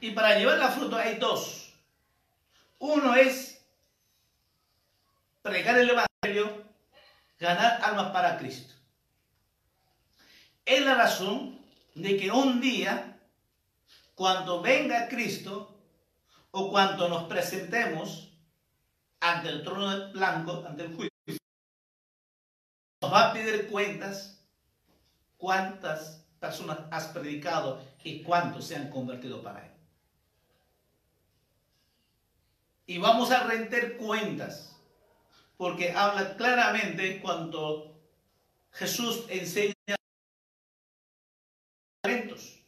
[0.00, 1.72] Y para llevar la fruto hay dos.
[2.78, 3.64] Uno es
[5.42, 6.64] pregar el Evangelio,
[7.38, 8.74] ganar almas para Cristo.
[10.64, 11.58] Es la razón
[11.94, 13.18] de que un día,
[14.14, 15.72] cuando venga Cristo,
[16.50, 18.32] o cuando nos presentemos
[19.20, 21.15] ante el trono blanco, ante el juicio,
[23.06, 24.44] nos va a pedir cuentas
[25.36, 29.72] cuántas personas has predicado y cuántos se han convertido para Él.
[32.86, 34.76] Y vamos a render cuentas,
[35.56, 37.96] porque habla claramente cuando
[38.72, 39.74] Jesús enseña
[42.00, 42.60] talentos.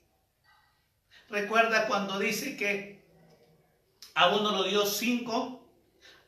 [1.29, 3.05] Recuerda cuando dice que
[4.15, 5.67] a uno lo dio cinco,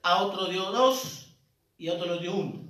[0.02, 1.36] a otro dio dos
[1.78, 2.69] y a otro lo dio uno.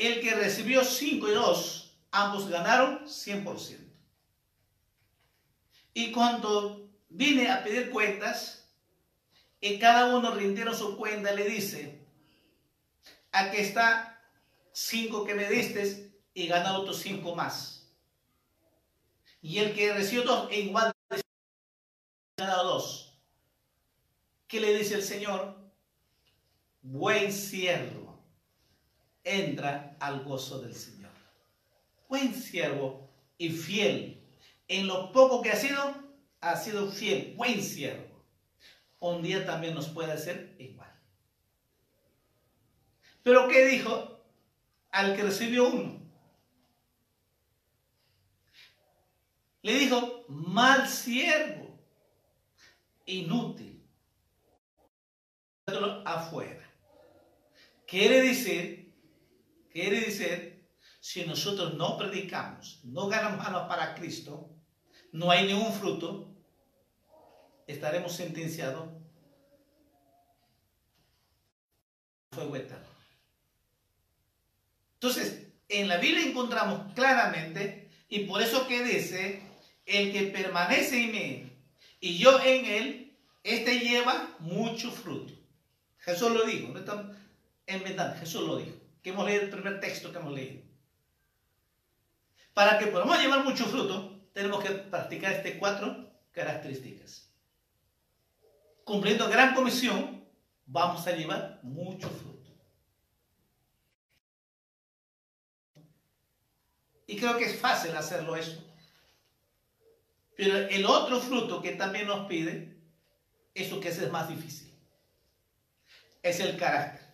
[0.00, 3.76] El que recibió cinco y dos, ambos ganaron 100%.
[5.92, 8.66] Y cuando vine a pedir cuentas,
[9.60, 12.00] y cada uno rindieron su cuenta, le dice,
[13.30, 14.18] aquí está
[14.72, 17.92] cinco que me diste y gana otros cinco más.
[19.42, 20.94] Y el que recibió dos, e igual
[22.38, 23.20] ganado dos.
[24.48, 25.60] ¿Qué le dice el Señor?
[26.80, 28.09] Buen siervo,
[29.24, 31.10] entra al gozo del Señor.
[32.08, 34.22] Buen siervo y fiel.
[34.68, 35.80] En lo poco que ha sido,
[36.40, 38.10] ha sido fiel, buen siervo
[39.00, 40.90] un día también nos puede hacer igual.
[43.22, 44.20] Pero ¿qué dijo
[44.90, 46.00] al que recibió uno?
[49.62, 51.78] Le dijo, mal siervo,
[53.04, 53.86] inútil,
[56.04, 56.66] afuera.
[57.86, 58.79] Quiere decir,
[59.72, 60.68] quiere decir,
[61.00, 64.50] si nosotros no predicamos, no ganamos manos para Cristo,
[65.12, 66.34] no hay ningún fruto,
[67.66, 68.88] estaremos sentenciados
[72.30, 72.56] fuego.
[74.94, 79.42] Entonces, en la Biblia encontramos claramente, y por eso que dice,
[79.86, 81.52] el que permanece en mí
[82.00, 85.32] y yo en él, este lleva mucho fruto.
[85.98, 87.16] Jesús lo dijo, no estamos
[87.66, 90.62] verdad, Jesús lo dijo, que hemos leído el primer texto que hemos leído.
[92.54, 97.30] Para que podamos llevar mucho fruto, tenemos que practicar estas cuatro características
[98.90, 100.26] cumpliendo gran comisión,
[100.66, 102.50] vamos a llevar mucho fruto.
[107.06, 108.64] Y creo que es fácil hacerlo eso.
[110.36, 112.82] Pero el otro fruto que también nos pide,
[113.54, 114.74] eso que es más difícil,
[116.20, 117.09] es el carácter.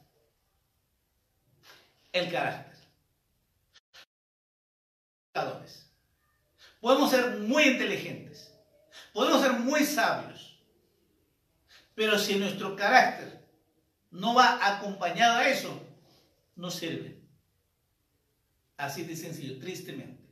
[2.16, 2.76] El carácter.
[6.80, 8.54] Podemos ser muy inteligentes,
[9.12, 10.58] podemos ser muy sabios,
[11.94, 13.46] pero si nuestro carácter
[14.10, 15.78] no va acompañado a eso,
[16.54, 17.20] no sirve.
[18.78, 20.24] Así de sencillo, tristemente.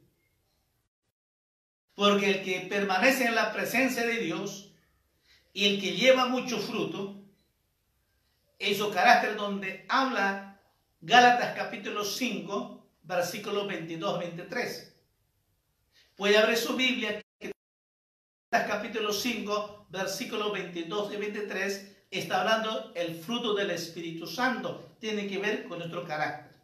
[1.94, 4.72] Porque el que permanece en la presencia de Dios
[5.52, 7.20] y el que lleva mucho fruto,
[8.58, 10.53] es su carácter donde habla
[11.06, 14.90] Gálatas capítulo 5, versículos 22-23.
[16.16, 17.20] Puede abrir su Biblia
[18.48, 24.96] capítulo 5, versículos 22 y 23, está hablando el fruto del Espíritu Santo.
[24.98, 26.56] Tiene que ver con nuestro carácter.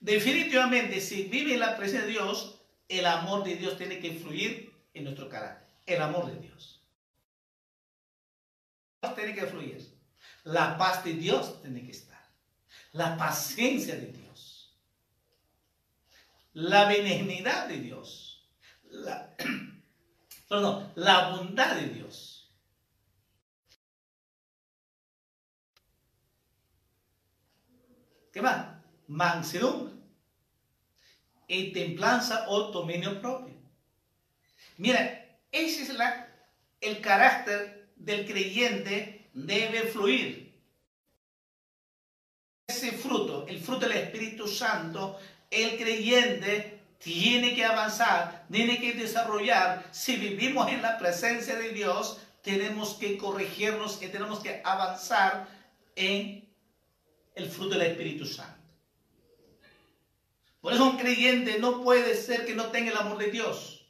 [0.00, 4.74] Definitivamente, si vive en la presencia de Dios, el amor de Dios tiene que influir
[4.92, 5.66] en nuestro carácter.
[5.86, 6.84] El amor de Dios.
[9.14, 9.82] Tiene que fluir.
[10.44, 12.07] La paz de Dios tiene que estar.
[12.98, 14.76] La paciencia de Dios.
[16.52, 18.44] La benignidad de Dios.
[20.48, 22.50] Perdón, la bondad de Dios.
[28.32, 28.66] ¿Qué más?
[29.06, 29.94] Mansedumbre
[31.46, 33.54] y templanza o dominio propio.
[34.76, 36.34] Mira, ese es la,
[36.80, 40.47] el carácter del creyente debe fluir.
[42.78, 45.18] Ese fruto, el fruto del Espíritu Santo,
[45.50, 49.88] el creyente tiene que avanzar, tiene que desarrollar.
[49.90, 55.48] Si vivimos en la presencia de Dios, tenemos que corregirnos y tenemos que avanzar
[55.96, 56.48] en
[57.34, 58.62] el fruto del Espíritu Santo.
[60.60, 63.88] Por eso un creyente no puede ser que no tenga el amor de Dios.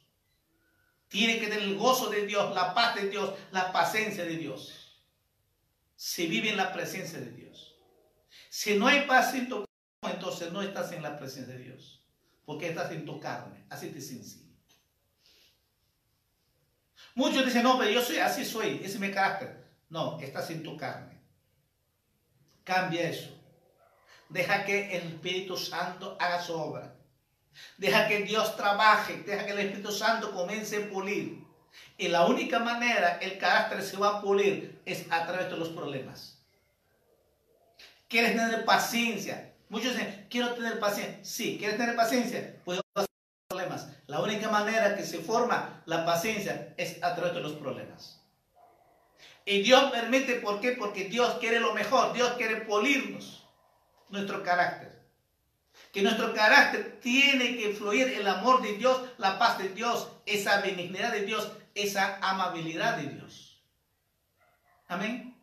[1.09, 4.99] Tiene que tener el gozo de Dios, la paz de Dios, la paciencia de Dios.
[5.95, 7.68] Se vive en la presencia de Dios.
[8.49, 9.63] Si no hay paz en tu
[10.01, 12.03] carne, entonces no estás en la presencia de Dios.
[12.45, 13.63] Porque estás en tu carne.
[13.69, 14.49] Así de sencillo.
[17.13, 19.69] Muchos dicen, no, pero yo soy así soy, ese es mi carácter.
[19.89, 21.19] No, estás en tu carne.
[22.63, 23.35] Cambia eso.
[24.29, 26.95] Deja que el Espíritu Santo haga su obra.
[27.77, 31.43] Deja que Dios trabaje, deja que el Espíritu Santo comience a pulir.
[31.97, 35.69] Y la única manera el carácter se va a pulir es a través de los
[35.69, 36.38] problemas.
[38.09, 39.53] ¿Quieres tener paciencia?
[39.69, 41.19] Muchos dicen, quiero tener paciencia.
[41.23, 42.57] Sí, ¿quieres tener paciencia?
[42.65, 43.07] Pues pasar
[43.47, 43.87] problemas.
[44.07, 48.21] La única manera que se forma la paciencia es a través de los problemas.
[49.45, 50.73] Y Dios permite, ¿por qué?
[50.73, 52.11] Porque Dios quiere lo mejor.
[52.11, 53.47] Dios quiere pulirnos
[54.09, 54.99] nuestro carácter
[55.91, 60.61] que nuestro carácter tiene que fluir el amor de Dios, la paz de Dios, esa
[60.61, 63.63] benignidad de Dios, esa amabilidad de Dios.
[64.87, 65.35] Amén.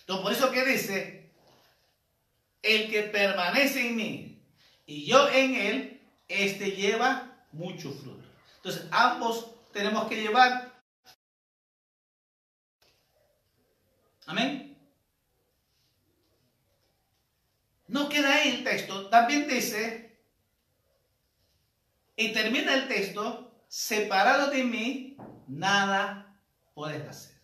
[0.00, 1.17] Entonces, por eso que dice,
[2.62, 4.42] el que permanece en mí
[4.86, 8.26] y yo en él, este lleva mucho fruto.
[8.56, 10.72] Entonces, ambos tenemos que llevar.
[14.26, 14.76] Amén.
[17.86, 20.18] No queda ahí el texto, también dice,
[22.16, 26.38] y termina el texto, separado de mí, nada
[26.74, 27.37] puedes hacer.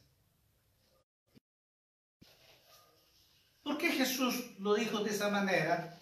[3.65, 5.99] ¿Por qué Jesús lo dijo de esa manera?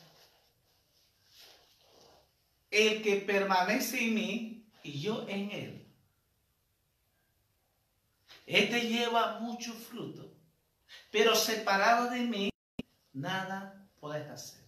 [2.70, 5.86] El que permanece en mí y yo en él.
[8.46, 10.28] Este lleva mucho fruto,
[11.12, 12.50] pero separado de mí,
[13.12, 14.64] nada puedes hacer.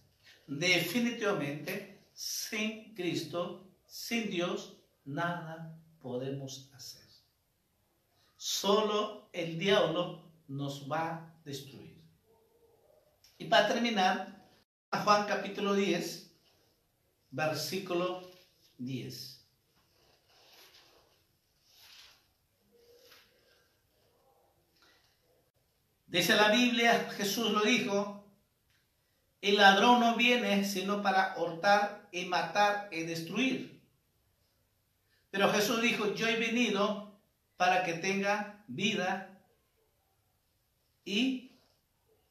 [0.47, 7.03] Definitivamente, sin Cristo, sin Dios, nada podemos hacer.
[8.37, 11.94] Solo el diablo nos va a destruir.
[13.37, 14.47] Y para terminar,
[15.03, 16.31] Juan capítulo 10,
[17.31, 18.31] versículo
[18.77, 19.35] 10.
[26.07, 28.25] Dice la Biblia, Jesús lo dijo,
[29.41, 33.81] el ladrón no viene sino para hurtar y matar y destruir.
[35.29, 37.19] Pero Jesús dijo, yo he venido
[37.57, 39.41] para que tenga vida
[41.03, 41.44] y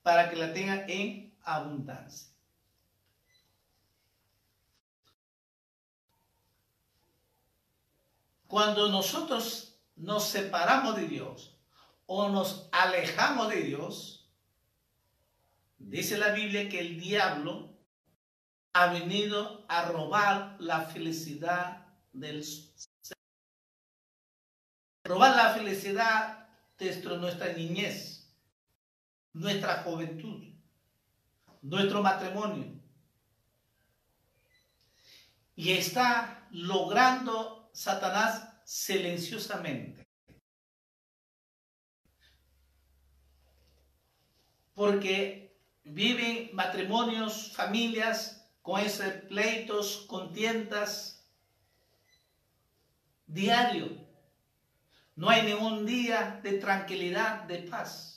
[0.04, 2.32] para que la tenga en abundancia.
[8.46, 11.58] Cuando nosotros nos separamos de Dios
[12.06, 14.24] o nos alejamos de Dios,
[15.86, 17.68] Dice la Biblia que el diablo
[18.72, 23.16] ha venido a robar la felicidad del ser.
[25.04, 26.48] Robar la felicidad
[26.78, 28.23] de nuestra niñez,
[29.34, 30.42] nuestra juventud,
[31.60, 32.72] nuestro matrimonio.
[35.56, 40.06] Y está logrando Satanás silenciosamente.
[44.74, 51.24] Porque viven matrimonios, familias con esos pleitos, contiendas
[53.26, 54.04] diario.
[55.16, 58.13] No hay ningún día de tranquilidad, de paz.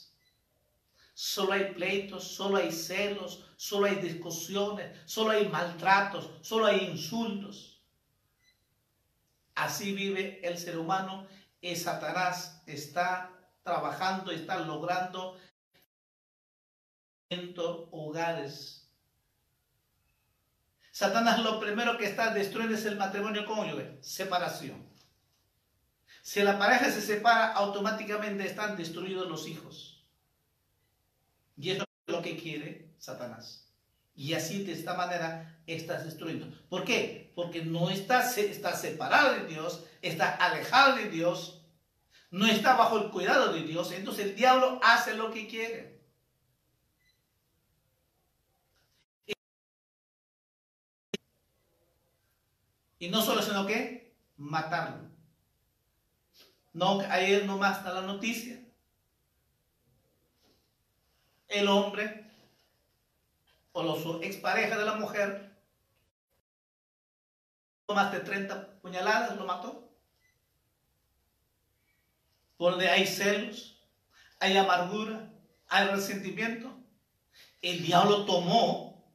[1.20, 7.82] Solo hay pleitos, solo hay celos, solo hay discusiones, solo hay maltratos, solo hay insultos.
[9.56, 11.26] Así vive el ser humano
[11.60, 13.32] y Satanás está
[13.64, 15.36] trabajando, está logrando
[17.90, 18.88] hogares.
[20.92, 24.88] Satanás lo primero que está destruyendo es el matrimonio cónyuge, separación.
[26.22, 29.97] Si la pareja se separa, automáticamente están destruidos los hijos.
[31.58, 33.68] Y eso es lo que quiere Satanás.
[34.14, 36.46] Y así de esta manera estás destruyendo.
[36.68, 37.32] ¿Por qué?
[37.34, 41.62] Porque no está, está separado de Dios, está alejado de Dios,
[42.30, 43.92] no está bajo el cuidado de Dios.
[43.92, 45.98] Entonces el diablo hace lo que quiere.
[53.00, 55.08] Y no solo, sino que matarlo.
[56.72, 58.67] No, ayer nomás está la noticia.
[61.48, 62.30] El hombre
[63.72, 65.56] o los exparejas de la mujer,
[67.88, 69.88] más de 30 puñaladas, lo mató.
[72.58, 73.80] Donde hay celos,
[74.40, 75.30] hay amargura,
[75.68, 76.76] hay resentimiento.
[77.62, 79.10] El diablo tomó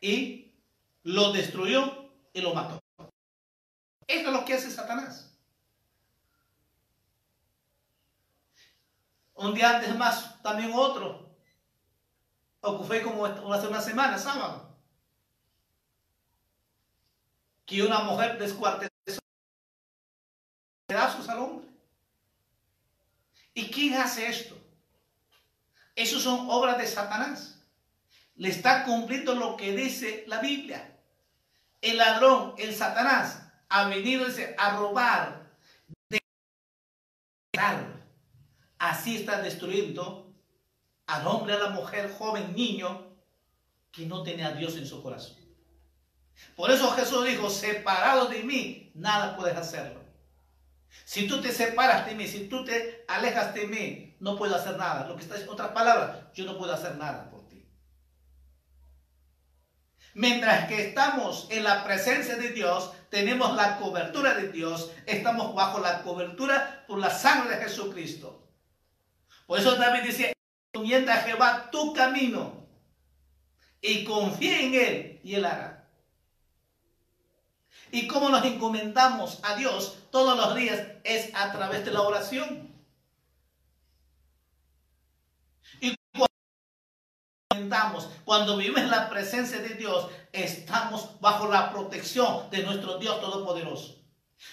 [0.00, 0.54] y
[1.02, 2.82] lo destruyó y lo mató.
[4.06, 5.35] Eso es lo que hace Satanás.
[9.36, 11.30] Un día antes más, también otro.
[12.60, 14.74] Ocupé como hace una semana, sábado.
[17.66, 19.20] Que una mujer descuartizó
[20.86, 21.68] pedazos al hombre.
[23.52, 24.56] ¿Y quién hace esto?
[25.94, 27.58] Eso son obras de Satanás.
[28.36, 30.96] Le está cumpliendo lo que dice la Biblia.
[31.80, 34.26] El ladrón, el Satanás, ha venido
[34.58, 35.50] a robar,
[36.08, 36.20] de
[38.78, 40.34] Así está destruyendo
[41.06, 43.06] al hombre, a la mujer, joven, niño,
[43.92, 45.36] que no tenía a Dios en su corazón.
[46.54, 50.00] Por eso Jesús dijo, separado de mí, nada puedes hacerlo.
[51.04, 54.76] Si tú te separas de mí, si tú te alejas de mí, no puedo hacer
[54.76, 55.06] nada.
[55.06, 57.66] Lo que está en otras palabras, yo no puedo hacer nada por ti.
[60.14, 65.78] Mientras que estamos en la presencia de Dios, tenemos la cobertura de Dios, estamos bajo
[65.78, 68.45] la cobertura por la sangre de Jesucristo.
[69.46, 70.32] Por eso David dice,
[70.72, 72.66] encomienda a Jehová tu camino
[73.80, 75.88] y confía en Él y Él hará.
[77.92, 82.74] Y cómo nos encomendamos a Dios todos los días es a través de la oración.
[85.80, 85.94] Y
[87.48, 93.20] cuando, cuando vivimos en la presencia de Dios, estamos bajo la protección de nuestro Dios
[93.20, 93.94] Todopoderoso.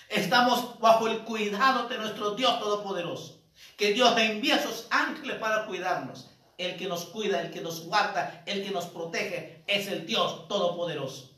[0.10, 3.43] Estamos bajo el cuidado de nuestro Dios Todopoderoso
[3.78, 6.30] que Dios envía a sus ángeles para cuidarnos.
[6.58, 10.48] El que nos cuida, el que nos guarda, el que nos protege es el Dios
[10.48, 11.32] Todopoderoso.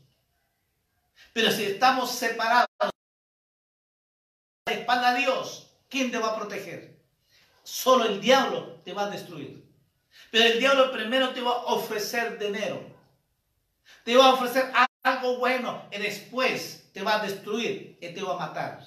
[1.34, 2.68] Pero si estamos separados
[4.66, 7.02] de espalda a Dios, ¿quién te va a proteger?
[7.64, 9.66] Solo el diablo te va a destruir.
[10.32, 12.82] Pero el diablo primero te va a ofrecer dinero.
[14.04, 14.72] Te va a ofrecer
[15.04, 18.80] algo bueno y después te va a destruir y te va a matar.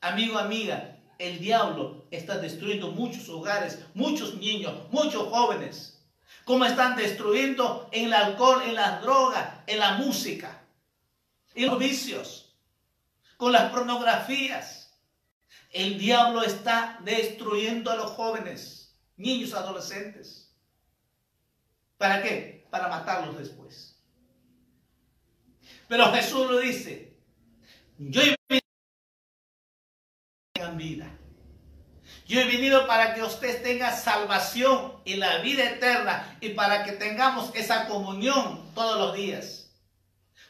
[0.00, 6.00] Amigo, amiga, el diablo está destruyendo muchos hogares, muchos niños, muchos jóvenes.
[6.44, 10.62] Como están destruyendo en el alcohol, en las drogas, en la música,
[11.54, 12.54] en los vicios,
[13.36, 14.98] con las pornografías.
[15.70, 20.54] El diablo está destruyendo a los jóvenes, niños, adolescentes.
[21.98, 22.66] ¿Para qué?
[22.70, 23.96] Para matarlos después.
[25.88, 27.16] Pero Jesús lo dice.
[27.98, 28.22] Yo
[30.78, 31.06] vida.
[32.26, 36.92] Yo he venido para que usted tenga salvación y la vida eterna y para que
[36.92, 39.70] tengamos esa comunión todos los días.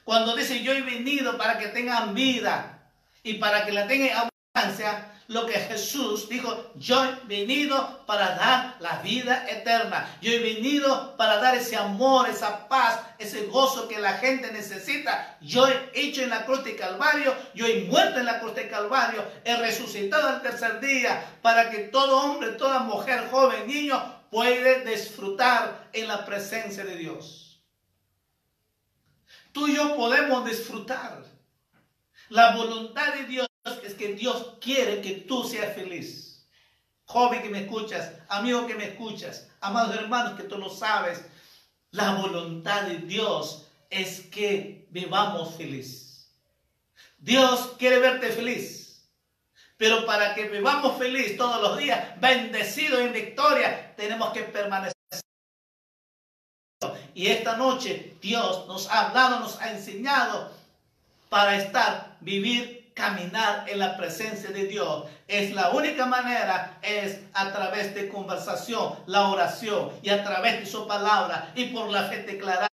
[0.05, 2.91] Cuando dice yo he venido para que tengan vida
[3.23, 8.77] y para que la tengan abundancia, lo que Jesús dijo, yo he venido para dar
[8.81, 10.09] la vida eterna.
[10.23, 15.37] Yo he venido para dar ese amor, esa paz, ese gozo que la gente necesita.
[15.43, 18.69] Yo he hecho en la cruz de Calvario, yo he muerto en la cruz de
[18.69, 24.83] Calvario, he resucitado al tercer día para que todo hombre, toda mujer, joven, niño puede
[24.87, 27.63] disfrutar en la presencia de Dios.
[29.53, 31.23] Tú y yo podemos disfrutar
[32.31, 33.48] la voluntad de Dios
[33.85, 36.47] es que Dios quiere que tú seas feliz.
[37.05, 41.25] Joven que me escuchas, amigo que me escuchas, amados hermanos que tú lo sabes,
[41.91, 46.31] la voluntad de Dios es que vivamos feliz.
[47.19, 48.79] Dios quiere verte feliz.
[49.79, 54.93] Pero para que vivamos feliz todos los días, bendecido en victoria, tenemos que permanecer.
[57.15, 60.53] Y esta noche Dios nos ha hablado, nos ha enseñado
[61.29, 65.05] para estar, vivir caminar en la presencia de Dios.
[65.29, 70.67] Es la única manera, es a través de conversación, la oración y a través de
[70.67, 72.69] su palabra y por la fe declarada.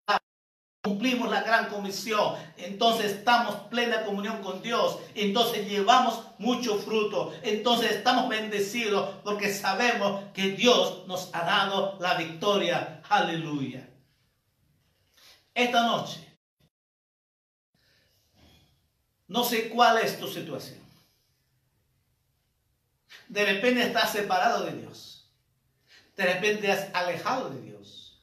[0.82, 7.92] Cumplimos la gran comisión, entonces estamos plena comunión con Dios, entonces llevamos mucho fruto, entonces
[7.92, 13.00] estamos bendecidos porque sabemos que Dios nos ha dado la victoria.
[13.08, 13.88] Aleluya.
[15.54, 16.23] Esta noche
[19.28, 20.78] no sé cuál es tu situación.
[23.28, 25.30] De repente estás separado de Dios.
[26.16, 28.22] De repente has alejado de Dios.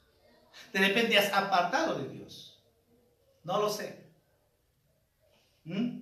[0.71, 2.63] De repente has apartado de Dios.
[3.43, 4.05] No lo sé.
[5.63, 6.01] ¿Mm?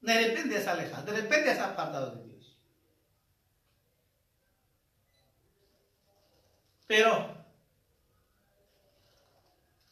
[0.00, 2.58] De repente has alejado, de repente has apartado de Dios.
[6.86, 7.34] Pero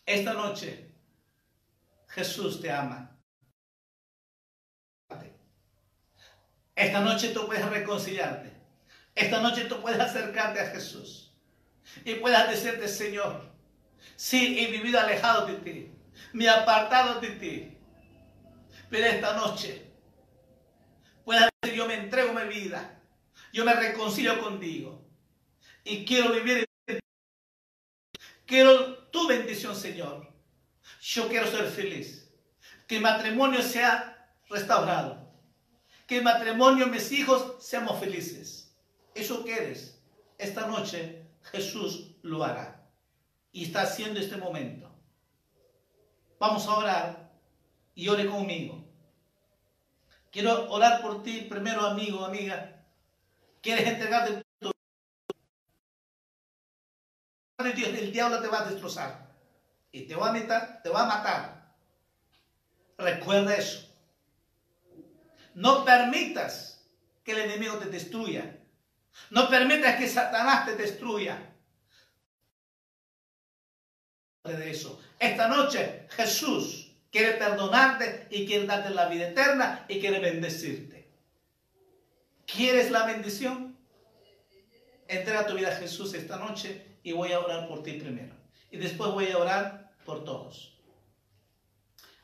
[0.04, 0.91] esta noche
[2.14, 3.18] Jesús te ama.
[6.74, 8.52] Esta noche tú puedes reconciliarte.
[9.14, 11.34] Esta noche tú puedes acercarte a Jesús.
[12.04, 13.52] Y puedas decirte, Señor,
[14.16, 15.92] sí, he vivido alejado de ti.
[16.32, 17.78] Me he apartado de ti.
[18.90, 19.90] Pero esta noche
[21.24, 23.00] puedas decir, yo me entrego mi vida.
[23.52, 25.06] Yo me reconcilio contigo.
[25.84, 27.00] Y quiero vivir en
[28.46, 30.31] Quiero tu bendición, Señor.
[31.00, 32.30] Yo quiero ser feliz.
[32.86, 35.30] Que el matrimonio sea restaurado.
[36.06, 38.76] Que el matrimonio, mis hijos, seamos felices.
[39.14, 40.00] Eso quieres.
[40.38, 42.86] Esta noche Jesús lo hará.
[43.52, 44.90] Y está haciendo este momento.
[46.38, 47.32] Vamos a orar
[47.94, 48.84] y ore conmigo.
[50.30, 52.84] Quiero orar por ti primero, amigo, amiga.
[53.60, 54.72] ¿Quieres entregarte tu
[57.70, 59.31] Dios, el diablo te va a destrozar
[59.92, 61.74] y te va a matar, te va a matar.
[62.96, 63.88] Recuerda eso.
[65.54, 66.82] No permitas
[67.22, 68.58] que el enemigo te destruya.
[69.30, 71.50] No permitas que Satanás te destruya.
[74.44, 75.00] De eso.
[75.18, 81.06] Esta noche Jesús quiere perdonarte y quiere darte la vida eterna y quiere bendecirte.
[82.46, 83.76] ¿Quieres la bendición?
[85.06, 88.34] Entrega tu vida a Jesús esta noche y voy a orar por ti primero.
[88.70, 90.72] Y después voy a orar por todos.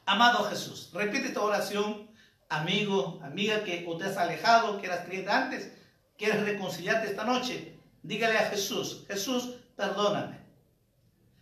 [0.06, 2.08] Amado Jesús, repite esta oración,
[2.48, 5.72] amigo, amiga que te has alejado, que eras creyente antes,
[6.16, 7.78] quieres reconciliarte esta noche.
[8.02, 10.38] Dígale a Jesús, Jesús, perdóname,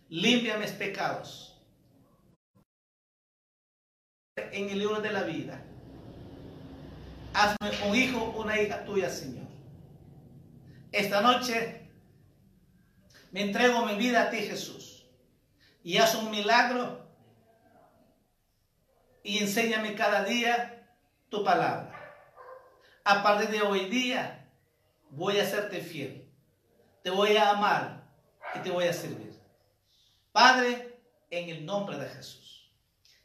[0.09, 1.61] limpia mis pecados
[4.35, 5.63] en el libro de la vida.
[7.33, 9.47] Hazme un hijo, una hija tuya, Señor.
[10.91, 11.89] Esta noche
[13.31, 14.96] me entrego mi vida a ti, Jesús
[15.87, 16.99] y haz un milagro
[19.23, 20.85] y enséñame cada día
[21.29, 21.93] tu palabra.
[23.05, 24.51] A partir de hoy día
[25.11, 26.29] voy a serte fiel,
[27.03, 28.03] te voy a amar
[28.53, 29.33] y te voy a servir.
[30.33, 32.69] Padre, en el nombre de Jesús.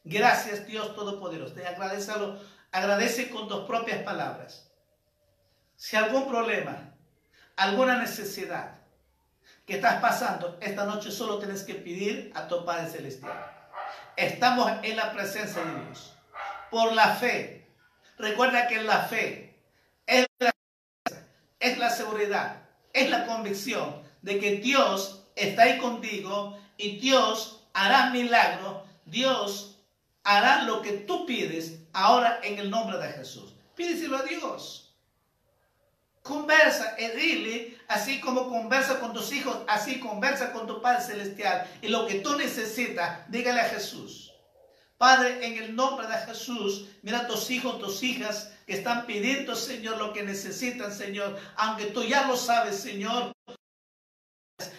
[0.04, 1.54] Gracias Dios Todopoderoso.
[1.54, 2.38] Te agradecelo,
[2.70, 4.72] agradece con tus propias palabras.
[5.74, 6.94] Si algún problema,
[7.56, 8.81] alguna necesidad,
[9.66, 13.32] que estás pasando, esta noche solo tienes que pedir a tu Padre Celestial.
[14.16, 16.14] Estamos en la presencia de Dios.
[16.70, 17.68] Por la fe.
[18.18, 19.56] Recuerda que la fe
[20.06, 20.52] es la,
[21.60, 28.10] es la seguridad, es la convicción de que Dios está ahí contigo y Dios hará
[28.10, 28.84] milagro.
[29.04, 29.78] Dios
[30.24, 33.54] hará lo que tú pides ahora en el nombre de Jesús.
[33.74, 34.81] Pídeselo a Dios.
[36.22, 41.68] Conversa y dile, así como conversa con tus hijos, así conversa con tu Padre Celestial.
[41.82, 44.32] Y lo que tú necesitas, dígale a Jesús.
[44.96, 49.56] Padre, en el nombre de Jesús, mira a tus hijos, tus hijas que están pidiendo,
[49.56, 51.36] Señor, lo que necesitan, Señor.
[51.56, 53.32] Aunque tú ya lo sabes, Señor.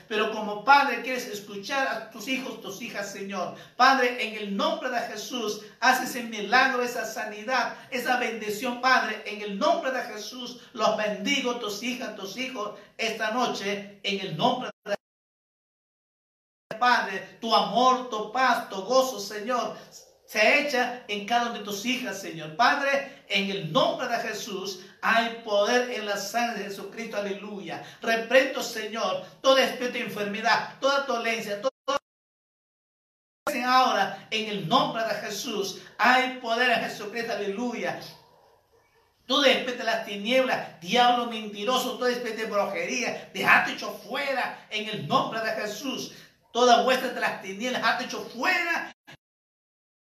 [0.08, 3.56] Pero como Padre quieres escuchar a tus hijos, tus hijas, Señor.
[3.76, 9.24] Padre, en el nombre de Jesús, haz ese milagro, esa sanidad, esa bendición, Padre.
[9.26, 14.38] En el nombre de Jesús, los bendigo, tus hijas, tus hijos, esta noche, en el
[14.38, 14.96] nombre de
[16.78, 19.76] Padre, tu amor, tu paz, tu gozo, Señor,
[20.34, 22.56] se echa en cada una de tus hijas, Señor.
[22.56, 27.84] Padre, en el nombre de Jesús, hay poder en la sangre de Jesucristo, aleluya.
[28.02, 31.72] Reprendo, Señor, toda espíritu de enfermedad, toda dolencia, todo
[33.64, 35.82] ahora en el nombre de Jesús.
[36.00, 38.00] Hay poder en Jesucristo, aleluya.
[39.28, 44.90] Todo espíritu de las tinieblas, diablo mentiroso, todo espíritu de brujería, dejate hecho fuera en
[44.90, 46.12] el nombre de Jesús.
[46.52, 48.93] Toda vuestra de las tinieblas, dejate hecho fuera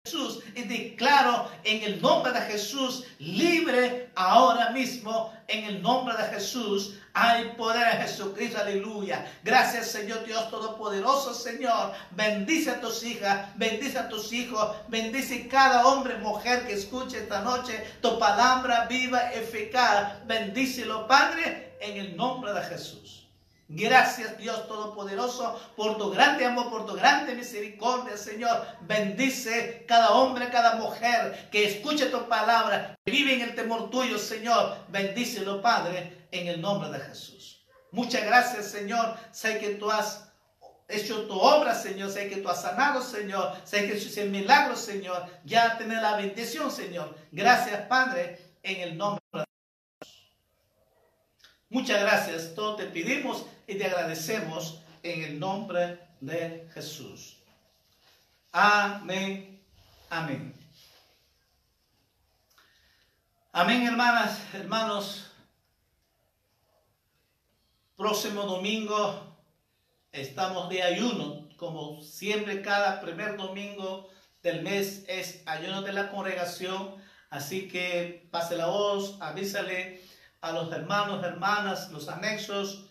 [0.07, 5.35] Jesús y declaro en el nombre de Jesús libre ahora mismo.
[5.49, 9.27] En el nombre de Jesús hay poder en Jesucristo aleluya.
[9.43, 11.93] Gracias Señor Dios Todopoderoso Señor.
[12.13, 17.41] Bendice a tus hijas bendice a tus hijos bendice cada hombre mujer que escuche esta
[17.43, 20.25] noche tu palabra viva eficaz.
[20.27, 23.26] Bendícelo Padre en el nombre de Jesús
[23.69, 28.65] Gracias Dios Todopoderoso por tu grande amor, por tu grande misericordia, Señor.
[28.83, 34.19] Bendice cada hombre, cada mujer que escuche tu palabra, que vive en el temor tuyo,
[34.19, 34.77] Señor.
[34.89, 37.67] Bendícelo, Padre, en el nombre de Jesús.
[37.91, 39.17] Muchas gracias, Señor.
[39.33, 40.33] Sé que tú has
[40.89, 42.11] hecho tu obra, Señor.
[42.11, 43.53] Sé que tú has sanado, Señor.
[43.65, 45.27] Sé que tú el milagro, Señor.
[45.45, 47.17] Ya tener la bendición, Señor.
[47.33, 49.56] Gracias, Padre, en el nombre de.
[51.69, 52.55] Muchas gracias.
[52.55, 57.39] Todo te pedimos y te agradecemos en el nombre de Jesús.
[58.53, 59.61] Amén.
[60.09, 60.55] Amén.
[63.53, 65.31] Amén, hermanas, hermanos.
[67.97, 69.37] Próximo domingo
[70.13, 74.09] estamos de ayuno, como siempre cada primer domingo
[74.43, 76.95] del mes es ayuno de la congregación,
[77.31, 80.06] así que pase la voz, avísale
[80.41, 82.91] a los hermanos, hermanas, los anexos,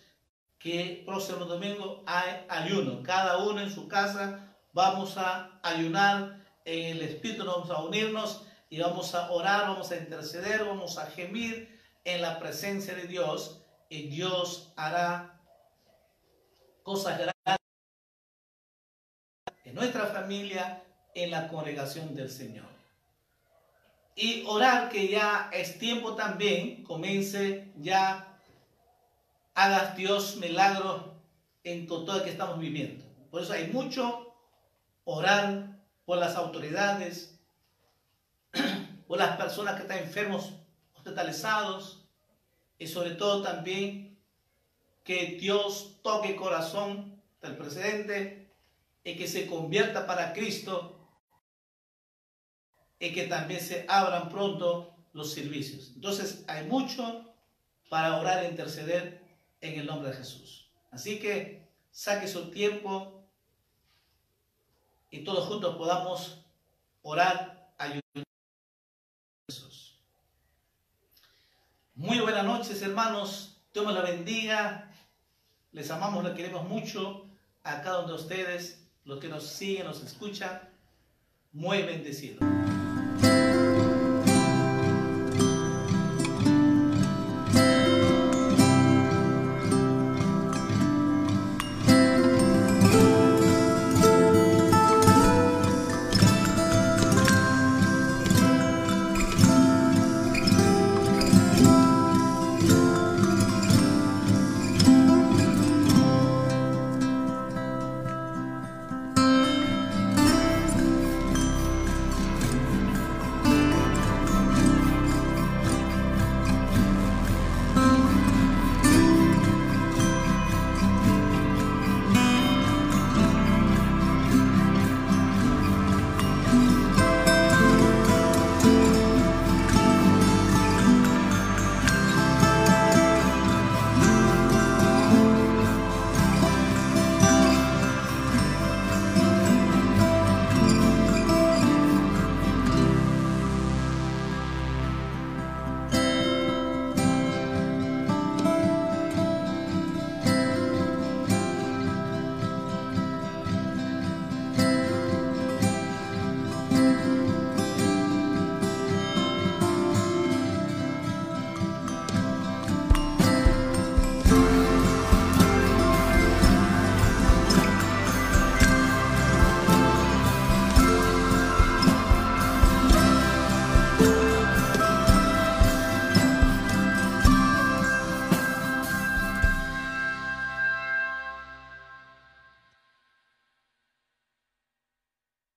[0.58, 3.02] que próximo domingo hay ayuno.
[3.02, 8.80] Cada uno en su casa vamos a ayunar en el Espíritu, vamos a unirnos y
[8.80, 14.08] vamos a orar, vamos a interceder, vamos a gemir en la presencia de Dios y
[14.08, 15.40] Dios hará
[16.82, 17.56] cosas grandes
[19.64, 20.84] en nuestra familia,
[21.14, 22.75] en la congregación del Señor.
[24.18, 28.40] Y orar que ya es tiempo también, comience ya,
[29.54, 31.14] hagas Dios milagro
[31.64, 33.04] en todo lo que estamos viviendo.
[33.30, 34.34] Por eso hay mucho
[35.04, 37.38] orar por las autoridades,
[39.06, 40.54] por las personas que están enfermos,
[40.94, 42.06] hospitalizados,
[42.78, 44.18] y sobre todo también
[45.04, 48.50] que Dios toque el corazón del presidente
[49.04, 50.95] y que se convierta para Cristo
[52.98, 55.92] y que también se abran pronto los servicios.
[55.94, 57.24] Entonces hay mucho
[57.88, 59.22] para orar e interceder
[59.60, 60.68] en el nombre de Jesús.
[60.90, 63.24] Así que saque su tiempo
[65.10, 66.44] y todos juntos podamos
[67.02, 68.02] orar, ayudar.
[71.94, 73.56] Muy buenas noches, hermanos.
[73.72, 74.90] Dios me la bendiga.
[75.72, 77.26] Les amamos, les queremos mucho
[77.62, 80.60] a cada uno de ustedes, los que nos siguen, nos escuchan.
[81.52, 82.40] Muy bendecidos.